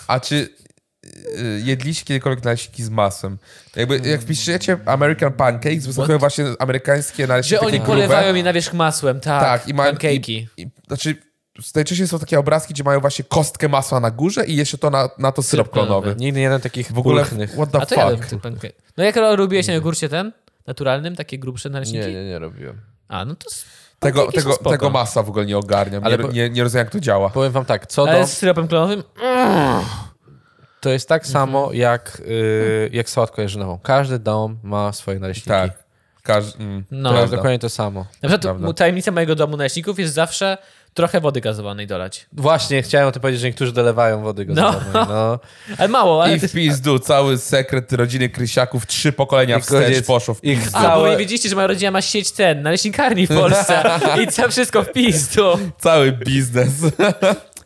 a 0.09 0.21
czy 0.21 0.49
jedliście 1.65 2.05
kiedykolwiek 2.05 2.45
naleśniki 2.45 2.83
z 2.85 2.91
masłem? 2.91 3.39
Jakby, 3.77 3.99
jak 4.09 4.21
wpiszecie 4.21 4.79
American 4.87 5.33
Pancakes, 5.33 5.87
wyskakują 5.87 6.19
właśnie 6.19 6.45
amerykańskie 6.59 7.27
naleśniki 7.27 7.57
Że 7.57 7.61
oni 7.61 7.71
grube. 7.79 7.87
polewają 7.87 8.35
je 8.35 8.43
na 8.43 8.53
wierzch 8.53 8.73
masłem, 8.75 9.21
tak. 9.21 9.43
Tak, 9.43 9.69
i 9.69 9.75
mają... 9.75 9.93
Pancake'i. 9.93 10.31
I, 10.31 10.49
i, 10.57 10.71
znaczy, 10.87 11.17
najczęściej 11.75 12.09
są 12.09 12.19
takie 12.19 12.39
obrazki, 12.39 12.75
gdzie 12.75 12.85
mają 12.85 13.01
właśnie 13.01 13.25
kostkę 13.25 13.69
masła 13.69 14.01
na 14.01 14.11
górze 14.11 14.47
i 14.47 14.57
jeszcze 14.57 14.79
to 14.79 14.91
na, 14.91 15.09
na 15.19 15.33
to 15.33 15.43
syrop 15.43 15.71
klonowy. 15.71 16.15
Nigdy 16.19 16.39
nie 16.39 16.43
jadłem 16.45 16.61
takich 16.61 16.93
W 16.93 16.99
ogóle, 16.99 17.23
pulchnych. 17.23 17.53
what 17.53 17.71
the 17.71 17.81
A 17.81 17.87
to 17.87 18.17
fuck? 18.17 18.43
pancake. 18.43 18.73
No 18.97 19.05
jak 19.05 19.17
robiłeś 19.17 19.67
na 19.67 19.73
jogurcie 19.75 20.09
ten? 20.09 20.33
Naturalnym? 20.67 21.17
Takie 21.17 21.39
grubsze 21.39 21.71
naleśniki? 21.71 22.07
Nie, 22.07 22.13
nie, 22.15 22.25
nie 22.25 22.39
robiłem. 22.39 22.81
A, 23.09 23.25
no 23.25 23.35
to... 23.35 23.47
Tego, 23.99 24.33
tego, 24.33 24.57
tego 24.57 24.91
masła 24.91 25.23
w 25.23 25.29
ogóle 25.29 25.47
nie 25.47 25.59
ogarniam. 25.59 26.05
Ale 26.05 26.17
nie, 26.19 26.25
po- 26.25 26.33
nie, 26.33 26.51
nie 26.51 26.63
rozumiem, 26.63 26.85
jak 26.85 26.93
to 26.93 27.01
działa. 27.01 27.31
Powiem 27.31 27.53
wam 27.53 27.65
tak, 27.65 27.87
co 27.87 28.09
Ale 28.09 28.21
do... 28.21 28.27
z 28.27 28.33
syropem 28.33 28.69
klonowym? 28.69 29.03
To 30.81 30.91
jest 30.91 31.09
tak 31.09 31.27
samo 31.27 31.73
jak, 31.73 32.23
y, 32.27 32.91
jak 32.93 33.07
jarzynową. 33.39 33.79
Każdy 33.83 34.19
dom 34.19 34.59
ma 34.63 34.93
swoje 34.93 35.19
naleśniki. 35.19 35.49
Tak. 35.49 35.87
Każ... 36.23 36.45
Mm, 36.59 36.85
No. 36.91 37.11
To 37.13 37.21
jest 37.21 37.33
dokładnie 37.33 37.59
to 37.59 37.69
samo. 37.71 38.01
Na 38.01 38.29
przykład 38.29 38.41
Prawda. 38.43 38.73
tajemnica 38.73 39.11
mojego 39.11 39.35
domu 39.35 39.57
naleśników 39.57 39.99
jest 39.99 40.15
zawsze 40.15 40.59
trochę 40.95 41.21
wody 41.21 41.41
gazowanej 41.41 41.87
dolać. 41.87 42.27
Właśnie, 42.33 42.83
chciałem 42.83 43.09
o 43.09 43.13
tym 43.13 43.23
powiedzieć, 43.23 43.41
że 43.41 43.47
niektórzy 43.47 43.73
dolewają 43.73 44.23
wody 44.23 44.45
gazowanej. 44.45 44.81
No. 44.95 45.39
Ale 45.79 45.89
mało, 45.89 46.25
ale... 46.25 46.37
I 46.37 46.41
w 46.41 46.53
pizdu, 46.53 46.99
cały 46.99 47.39
sekret 47.39 47.93
rodziny 47.93 48.29
Krysiaków, 48.29 48.87
trzy 48.87 49.13
pokolenia 49.13 49.59
I 49.59 49.61
wstecz 49.61 49.85
koniec. 49.85 50.07
poszło 50.07 50.35
w 50.35 50.45
Ich 50.45 50.63
pizdu. 50.63 50.79
A, 50.79 50.97
bo 50.97 51.09
nie 51.09 51.17
wiedzieliście, 51.17 51.49
że 51.49 51.55
moja 51.55 51.67
rodzina 51.67 51.91
ma 51.91 52.03
sieć 52.03 52.33
ten, 52.33 52.63
naleśnikarni 52.63 53.27
w 53.27 53.31
Polsce 53.31 53.83
i 54.23 54.27
co 54.27 54.49
wszystko 54.49 54.83
w 54.83 54.93
pizdu. 54.93 55.43
Cały 55.79 56.13
biznes. 56.13 56.73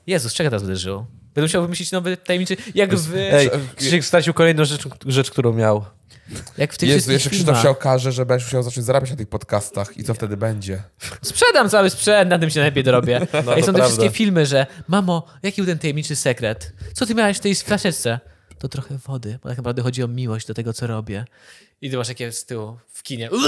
Jezus, 0.07 0.35
czego 0.35 0.51
teraz 0.51 0.79
żył? 0.79 1.07
Będę 1.35 1.43
musiał 1.43 1.62
wymyślić 1.62 1.93
nowy 1.93 2.16
tajemniczy... 2.16 2.57
Jak 2.75 2.97
w, 2.97 3.14
Ej, 3.16 3.51
Krzysiek 3.77 4.05
stracił 4.05 4.35
kolejną 4.35 4.64
rzecz, 4.64 4.83
rzecz, 5.07 5.31
którą 5.31 5.53
miał. 5.53 5.85
jak 6.59 6.73
w 6.73 6.79
tych 6.79 6.88
Jezu, 6.88 7.12
jeszcze 7.12 7.31
Krzysztof 7.31 7.62
się 7.62 7.71
okaże, 7.71 8.12
że 8.12 8.27
będziesz 8.27 8.49
musiał 8.49 8.62
zacząć 8.62 8.87
zarabiać 8.87 9.11
na 9.11 9.16
tych 9.16 9.29
podcastach 9.29 9.97
i 9.97 10.05
co 10.05 10.14
wtedy 10.14 10.37
będzie? 10.37 10.83
Sprzedam 11.23 11.69
cały 11.69 11.90
sprzęt, 11.90 12.31
na 12.31 12.38
tym 12.38 12.51
się 12.51 12.61
najlepiej 12.61 12.85
dorobię. 12.85 13.21
No, 13.47 13.57
Jak 13.57 13.64
są 13.64 13.73
te 13.73 13.83
wszystkie 13.85 14.11
filmy, 14.11 14.47
że 14.47 14.66
mamo, 14.88 15.27
jaki 15.43 15.62
był 15.62 15.66
ten 15.66 15.79
tajemniczy 15.79 16.16
sekret? 16.16 16.73
Co 16.95 17.07
ty 17.07 17.14
miałeś 17.14 17.37
w 17.37 17.40
tej 17.40 17.55
flaszeczce? 17.55 18.21
To 18.59 18.69
trochę 18.69 18.99
wody, 19.07 19.38
bo 19.43 19.49
tak 19.49 19.59
naprawdę 19.59 19.83
chodzi 19.83 20.03
o 20.03 20.09
miłość 20.09 20.47
do 20.47 20.55
tego, 20.55 20.73
co 20.73 20.87
robię. 20.87 21.25
I 21.81 21.90
ty 21.90 21.97
masz 21.97 22.09
takie 22.09 22.33
z 22.33 22.45
tyłu 22.47 22.77
w 22.93 23.03
kinie. 23.03 23.31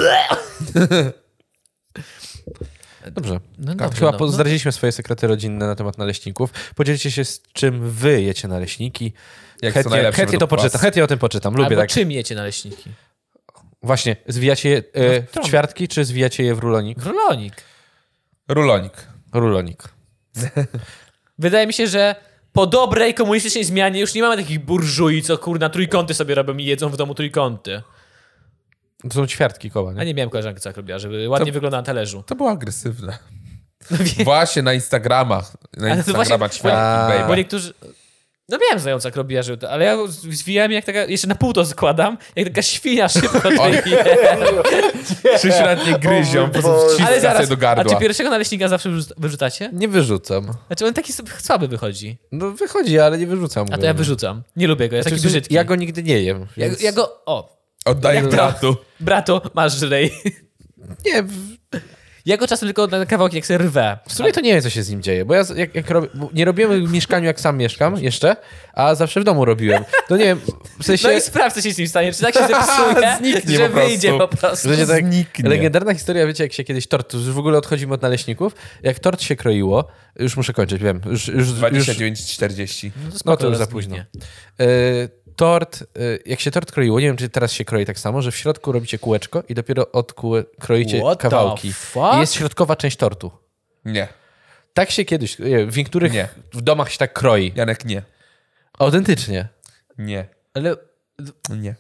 Dobrze. 3.11 3.41
No 3.59 3.75
dobrze, 3.75 3.99
Chyba 3.99 4.11
no. 4.13 4.19
no. 4.19 4.27
No. 4.27 4.33
zdradziliśmy 4.33 4.73
swoje 4.73 4.93
sekrety 4.93 5.27
rodzinne 5.27 5.67
na 5.67 5.75
temat 5.75 5.99
naleśników. 5.99 6.51
Podzielcie 6.75 7.11
się 7.11 7.25
z 7.25 7.43
czym 7.53 7.91
wy 7.91 8.23
jecie 8.23 8.49
naleśniki. 8.49 9.13
Jak 9.63 9.75
Chętnie, 9.75 10.13
chętnie 10.13 10.39
to 10.39 10.49
poczytam, 10.49 10.81
chętnie 10.81 11.05
o 11.05 11.07
tym 11.07 11.19
poczytam. 11.19 11.55
Lubię 11.55 11.67
Albo 11.67 11.81
tak. 11.81 11.91
czym 11.91 12.11
jecie 12.13 12.35
naleśniki? 12.35 12.91
Właśnie, 13.83 14.17
zwijacie 14.29 14.69
je 14.69 14.77
e, 14.79 14.83
No, 15.21 15.27
w 15.27 15.31
trąb. 15.31 15.47
ćwiartki, 15.49 15.89
czy 15.89 16.05
zwijacie 16.05 16.45
je 16.45 16.55
w 16.55 16.59
rulonik? 16.59 16.99
W 17.01 17.07
rulonik. 17.07 17.55
Rulonik. 18.49 18.93
Rulonik. 19.33 19.83
Wydaje 21.39 21.67
mi 21.67 21.73
się, 21.73 21.87
że 21.87 22.15
po 22.53 22.67
dobrej 22.67 23.15
komunistycznej 23.15 23.65
zmianie 23.65 24.01
już 24.01 24.15
nie 24.15 24.23
mamy 24.23 24.37
takich 24.37 24.59
burżui, 24.65 25.23
co 25.23 25.39
kurna 25.39 25.69
trójkąty 25.69 26.15
sobie 26.15 26.35
robią 26.35 26.57
i 26.57 26.65
jedzą 26.65 26.89
w 26.89 26.97
domu 26.97 27.15
trójkąty. 27.15 27.83
To 29.03 29.11
są 29.15 29.27
ćwiartki 29.27 29.71
koła, 29.71 29.91
A 29.91 29.95
nie? 29.95 30.05
nie 30.07 30.15
miałem 30.15 30.31
koleżanki, 30.31 30.61
co 30.61 30.69
tak 30.71 30.77
robiła, 30.77 30.99
żeby 30.99 31.29
ładnie 31.29 31.53
wyglądała 31.53 31.81
na 31.81 31.87
talerzu. 31.87 32.23
To 32.27 32.35
było 32.35 32.51
agresywne. 32.51 33.19
No, 33.91 33.97
wie- 34.01 34.25
Właśnie 34.25 34.63
na 34.63 34.73
Instagramach. 34.75 35.53
Na 35.77 35.87
Ale 35.93 36.03
to 36.05 36.11
Instagrama 36.11 36.39
właśnie- 36.39 36.61
ćwiartki, 36.61 36.81
A. 36.81 37.09
baby. 37.09 37.29
Bo 37.29 37.35
niektórzy... 37.37 37.75
No 38.49 38.59
miałem 38.59 38.79
znająca, 38.79 39.09
jak 39.09 39.17
robiła, 39.17 39.43
że 39.43 39.57
to, 39.57 39.71
ale 39.71 39.85
ja 39.85 39.97
zwijałem 40.31 40.73
jak 40.73 40.85
taka, 40.85 41.05
jeszcze 41.05 41.29
na 41.29 41.35
pół 41.35 41.53
to 41.53 41.67
składam, 41.67 42.19
jak 42.37 42.49
taka 42.49 42.63
świnia 42.63 43.09
szybko 43.09 43.41
to 43.57 43.69
je. 43.69 43.83
Nie 45.87 45.99
gryzią, 45.99 46.51
po 46.51 46.63
prostu 46.63 47.05
Ale 47.07 47.21
zaraz, 47.21 47.49
do 47.49 47.55
a 47.55 47.59
gardła. 47.59 47.95
czy 47.95 48.01
pierwszego 48.01 48.31
naleśnika 48.31 48.69
zawsze 48.69 48.91
wyrzuc- 48.91 49.13
wyrzucacie? 49.19 49.71
Nie 49.73 49.89
wyrzucam. 49.89 50.47
Znaczy 50.67 50.87
on 50.87 50.95
taki 50.95 51.13
sobie 51.13 51.33
słaby 51.39 51.69
wychodzi. 51.69 52.19
No 52.33 52.51
wychodzi, 52.51 52.99
ale 52.99 53.19
nie 53.19 53.27
wyrzucam 53.27 53.67
A 53.73 53.79
to 53.79 53.87
ja 53.87 53.95
wyrzucam. 53.95 54.43
Nie 54.57 54.69
lubię 54.69 54.89
go, 54.89 54.97
jest 54.97 55.09
taki 55.09 55.19
Znaczy, 55.21 55.29
brzydki. 55.33 55.55
Ja 55.55 55.65
go 55.65 55.77
nigdy 55.77 56.03
nie 56.03 56.23
jem. 56.23 56.47
Ja, 56.57 56.67
Więc... 56.69 56.83
ja 56.83 56.93
go... 56.93 57.23
O, 57.27 57.62
Oddaję 57.85 58.17
Jak 58.21 58.25
to? 58.25 58.31
bratu. 58.37 58.77
brato, 59.01 59.43
masz 59.55 59.73
żrej. 59.79 60.13
Nie, 61.07 61.23
w... 61.23 61.33
Ja 62.27 62.37
go 62.37 62.47
czasem 62.49 62.69
tylko 62.69 62.87
na 62.87 63.07
kawałki 63.07 63.37
jak 63.37 63.47
sobie 63.47 63.59
rwę. 63.59 63.99
w 64.09 64.13
sumie 64.13 64.33
to 64.33 64.41
nie 64.41 64.53
wiem, 64.53 64.63
co 64.63 64.71
się 64.71 64.83
z 64.83 64.91
nim 64.91 65.03
dzieje, 65.03 65.25
bo 65.25 65.35
ja 65.35 65.45
z- 65.45 65.57
jak, 65.57 65.75
jak 65.75 65.91
robię, 65.91 66.09
bo 66.15 66.31
nie 66.35 66.45
robiłem 66.45 66.87
w 66.87 66.93
mieszkaniu, 66.93 67.27
jak 67.27 67.41
sam 67.41 67.59
mieszkam 67.59 67.97
jeszcze, 67.99 68.37
a 68.75 68.95
zawsze 68.95 69.21
w 69.21 69.25
domu 69.25 69.45
robiłem. 69.45 69.85
To 70.09 70.17
nie 70.17 70.25
wiem, 70.25 70.41
w 70.81 70.85
sensie... 70.85 71.09
No 71.09 71.15
i 71.15 71.21
sprawdź, 71.21 71.55
co 71.55 71.63
się 71.63 71.73
z 71.73 71.79
nim 71.79 71.89
stanie. 71.89 72.13
Czy 72.13 72.21
tak 72.21 72.35
się 72.35 72.41
zepsuje, 72.47 73.17
Zniknie 73.19 73.57
że 73.59 73.65
po 73.69 73.71
prostu. 73.73 73.89
wyjdzie 73.89 74.19
po 74.19 74.29
prostu. 74.29 74.69
Że 74.69 74.77
nie 74.77 74.87
tak, 74.87 75.05
Zniknie. 75.07 75.49
legendarna 75.51 75.95
historia, 75.95 76.27
wiecie, 76.27 76.45
jak 76.45 76.53
się 76.53 76.65
kiedyś 76.65 76.87
tort, 76.87 77.15
już 77.15 77.23
w 77.23 77.39
ogóle 77.39 77.59
odchodzimy 77.59 77.95
od 77.95 78.03
naleśników, 78.03 78.55
jak 78.83 78.99
tort 78.99 79.23
się 79.23 79.37
kroiło, 79.37 79.89
już 80.19 80.37
muszę 80.37 80.53
kończyć, 80.53 80.83
wiem, 80.83 81.01
już, 81.07 81.29
już, 81.29 81.37
już 81.49 81.49
29,40. 81.49 82.91
no 83.25 83.37
to 83.37 83.47
już 83.49 83.57
za 83.57 83.67
późno. 83.67 83.97
E, 83.97 84.05
tort, 85.43 85.83
e, 85.83 85.87
jak 86.27 86.41
się 86.41 86.51
tort 86.51 86.73
kroiło, 86.73 87.01
nie 87.01 87.07
wiem, 87.07 87.17
czy 87.17 87.29
teraz 87.29 87.53
się 87.53 87.65
kroi 87.65 87.87
tak 87.87 87.99
samo, 87.99 88.23
że 88.23 88.31
w 88.31 88.37
środku 88.37 88.73
robicie 88.73 88.99
kółeczko 88.99 89.43
i 89.49 89.55
dopiero 89.55 89.93
od 89.93 90.13
kółe 90.13 90.45
kroicie 90.61 91.01
What 91.01 91.19
the 91.19 91.31
kawałki. 91.31 91.73
fuck? 91.73 92.15
I 92.17 92.21
jest 92.21 92.35
środkowa 92.35 92.77
część 92.77 92.97
tortu. 92.97 93.31
Nie. 93.85 94.09
Tak 94.75 94.91
się 94.91 95.05
kiedyś, 95.05 95.39
nie, 95.39 95.67
w 95.67 95.77
niektórych 95.77 96.13
Nie. 96.13 96.29
w 96.53 96.61
domach 96.61 96.93
się 96.93 96.99
tak 96.99 97.13
kroi. 97.13 97.53
Janek, 97.55 97.85
nie. 97.85 98.03
Autentycznie. 98.79 99.49
Nie. 99.99 100.27
Ale, 100.55 100.77
Nie. 101.57 101.75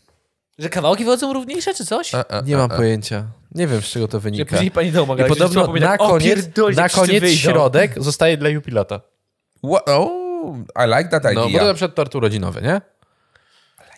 że 0.58 0.68
kawałki 0.68 1.04
wychodzą 1.04 1.32
równiejsze, 1.32 1.74
czy 1.74 1.86
coś? 1.86 2.14
A, 2.14 2.24
a, 2.28 2.40
Nie 2.40 2.54
a, 2.54 2.58
mam 2.58 2.72
a. 2.72 2.76
pojęcia. 2.76 3.24
Nie 3.54 3.66
wiem, 3.66 3.82
z 3.82 3.84
czego 3.84 4.08
to 4.08 4.18
Że 4.18 4.20
wynika. 4.20 4.50
później 4.50 4.70
pani 4.70 4.92
domu 4.92 5.14
I 5.16 5.24
podobno 5.24 5.66
na 5.72 5.98
koniec, 5.98 6.48
na 6.76 6.88
koniec 6.88 7.24
środek 7.30 8.02
zostaje 8.02 8.36
dla 8.36 8.48
jupilata. 8.48 9.00
What? 9.64 9.82
Oh, 9.88 10.56
I 10.86 10.88
like 10.98 11.08
that 11.10 11.22
idea. 11.22 11.34
No, 11.34 11.50
bo 11.50 11.58
to 11.58 11.64
na 11.64 11.74
przykład 11.74 11.94
tort 11.94 12.14
urodzinowy, 12.14 12.62
nie? 12.62 12.80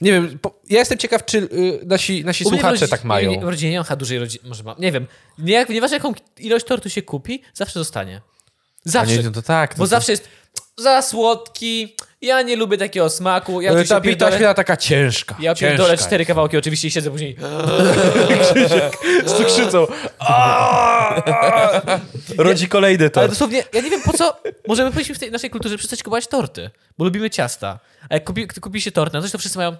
Nie 0.04 0.12
wiem, 0.12 0.38
po, 0.38 0.60
ja 0.70 0.78
jestem 0.78 0.98
ciekaw, 0.98 1.24
czy 1.24 1.38
y, 1.38 1.80
nasi, 1.86 2.24
nasi 2.24 2.44
słuchacze 2.44 2.88
tak 2.88 3.04
mają. 3.04 3.40
W 3.40 3.44
rodzinie 3.44 3.72
nie 3.72 3.82
mam 3.88 3.98
dużej 3.98 4.18
rodziny, 4.18 4.48
może 4.48 4.62
mam, 4.62 4.76
nie 4.78 4.92
wiem. 4.92 5.06
Nie, 5.38 5.54
jak, 5.54 5.68
nieważne 5.68 5.96
jaką 5.96 6.12
ilość 6.38 6.66
tortu 6.66 6.90
się 6.90 7.02
kupi, 7.02 7.42
zawsze 7.54 7.78
zostanie. 7.78 8.20
A 8.86 8.90
Zawsze. 8.90 9.16
nie, 9.16 9.22
no 9.22 9.30
to 9.30 9.42
tak. 9.42 9.74
Bo 9.78 9.84
to, 9.84 9.86
zawsze 9.86 10.12
jest 10.12 10.28
za 10.78 11.02
słodki, 11.02 11.96
ja 12.24 12.42
nie 12.42 12.56
lubię 12.56 12.78
takiego 12.78 13.10
smaku, 13.10 13.60
ja 13.60 13.70
oczywiście 13.70 13.94
ta 13.94 14.00
bita 14.00 14.10
pierdolę, 14.10 14.36
chwila 14.36 14.54
taka 14.54 14.76
ciężka. 14.76 15.36
ja 15.40 15.54
ciężka 15.54 15.68
pierdolę 15.70 15.92
jest. 15.92 16.06
cztery 16.06 16.26
kawałki 16.26 16.56
oczywiście 16.56 16.88
i 16.88 16.90
siedzę 16.90 17.10
później. 17.10 17.36
Z 19.26 19.32
cukrzycą. 19.32 19.86
Rodzi 22.38 22.68
kolejny 22.68 23.04
Ale 23.04 23.10
tort. 23.10 23.30
dosłownie, 23.30 23.64
ja 23.72 23.80
nie 23.80 23.90
wiem 23.90 24.02
po 24.02 24.12
co, 24.12 24.40
możemy 24.68 24.90
powiedzieć 24.90 25.16
w 25.16 25.20
tej 25.20 25.30
naszej 25.30 25.50
kulturze 25.50 25.78
przestać 25.78 26.02
kupować 26.02 26.26
torty, 26.26 26.70
bo 26.98 27.04
lubimy 27.04 27.30
ciasta. 27.30 27.78
A 28.10 28.14
jak 28.14 28.24
kupi, 28.24 28.46
kupi 28.60 28.80
się 28.80 28.92
tort 28.92 29.12
na 29.12 29.22
coś, 29.22 29.30
to 29.30 29.38
wszyscy 29.38 29.58
mają 29.58 29.76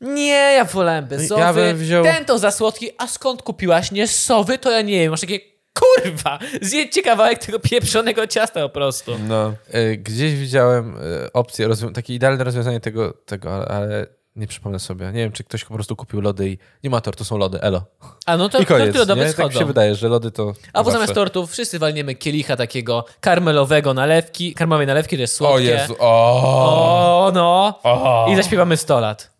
nie, 0.00 0.52
ja 0.56 0.64
wolałem 0.64 1.08
Ja 1.38 1.52
bym 1.52 1.76
wziął- 1.76 2.04
ten 2.04 2.24
to 2.24 2.38
za 2.38 2.50
słodki, 2.50 2.90
a 2.98 3.06
skąd 3.06 3.42
kupiłaś 3.42 3.90
nie 3.92 4.08
sowy, 4.08 4.58
to 4.58 4.70
ja 4.70 4.82
nie 4.82 4.98
wiem. 5.00 5.10
Masz 5.10 5.20
takie, 5.20 5.40
kurwa, 5.78 6.38
zjedźcie 6.62 7.02
kawałek 7.02 7.38
tego 7.38 7.58
pieprzonego 7.58 8.26
ciasta 8.26 8.60
po 8.60 8.68
prostu. 8.68 9.18
No. 9.28 9.54
Y, 9.74 9.96
Gdzieś 9.96 10.34
widziałem 10.34 10.96
y, 10.96 11.32
opcję, 11.32 11.68
takie 11.94 12.14
idealne 12.14 12.44
rozwiązanie 12.44 12.80
tego, 12.80 13.12
tego, 13.26 13.70
ale- 13.70 14.06
nie 14.36 14.46
przypomnę 14.46 14.78
sobie. 14.78 15.06
Nie 15.06 15.12
wiem, 15.12 15.32
czy 15.32 15.44
ktoś 15.44 15.64
po 15.64 15.74
prostu 15.74 15.96
kupił 15.96 16.20
lody 16.20 16.48
i 16.50 16.58
nie 16.84 16.90
ma 16.90 17.00
tortu, 17.00 17.24
są 17.24 17.38
lody, 17.38 17.60
elo. 17.60 17.84
A 18.26 18.36
no 18.36 18.48
to 18.48 18.58
I 18.58 18.66
koniec, 18.66 18.84
torty 18.86 18.98
lodowe? 18.98 19.22
Tak 19.24 19.32
schodzą. 19.32 19.48
mi 19.48 19.58
się 19.58 19.64
wydaje, 19.64 19.94
że 19.94 20.08
lody 20.08 20.30
to 20.30 20.42
Albo 20.42 20.54
zawsze. 20.72 20.92
zamiast 20.92 21.14
tortów 21.14 21.52
wszyscy 21.52 21.78
walniemy 21.78 22.14
kielicha 22.14 22.56
takiego 22.56 23.04
karmelowego 23.20 23.94
nalewki, 23.94 24.54
karmelowej 24.54 24.86
nalewki, 24.86 25.16
to 25.16 25.20
jest 25.20 25.34
O 25.34 25.36
słodkie. 25.36 25.64
Jezu, 25.66 25.96
o. 25.98 27.26
O, 27.26 27.32
no. 27.34 27.80
o. 27.82 28.26
I 28.32 28.36
zaśpiewamy 28.36 28.76
100 28.76 29.00
lat. 29.00 29.30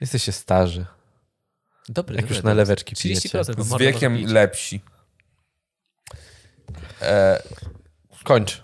Jesteście 0.00 0.32
starzy, 0.32 0.84
Dobry, 1.88 2.16
jak 2.16 2.24
dobry, 2.24 2.36
już 2.36 2.44
naleweczki 2.44 2.96
pijecie. 2.96 3.28
30% 3.28 3.56
bo 3.56 3.62
Z 3.64 3.78
wiekiem 3.78 4.24
lepsi. 4.26 4.80
E, 7.02 7.42
kończ. 8.24 8.62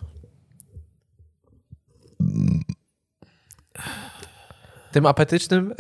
Tym 4.92 5.06
apetycznym, 5.06 5.72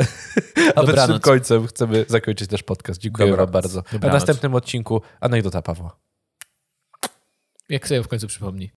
apetycznym 0.56 0.86
Dobranoc. 0.86 1.22
końcem 1.22 1.66
chcemy 1.66 2.04
zakończyć 2.08 2.50
też 2.50 2.62
podcast. 2.62 3.00
Dziękuję 3.00 3.28
Dobranoc. 3.28 3.46
wam 3.46 3.52
bardzo. 3.62 3.78
A 3.80 3.82
w 3.82 3.92
Dobranoc. 3.92 4.14
następnym 4.14 4.54
odcinku 4.54 5.00
anegdota 5.20 5.62
Pawła. 5.62 5.96
Jak 7.68 7.88
sobie 7.88 8.02
w 8.02 8.08
końcu 8.08 8.26
przypomni. 8.26 8.70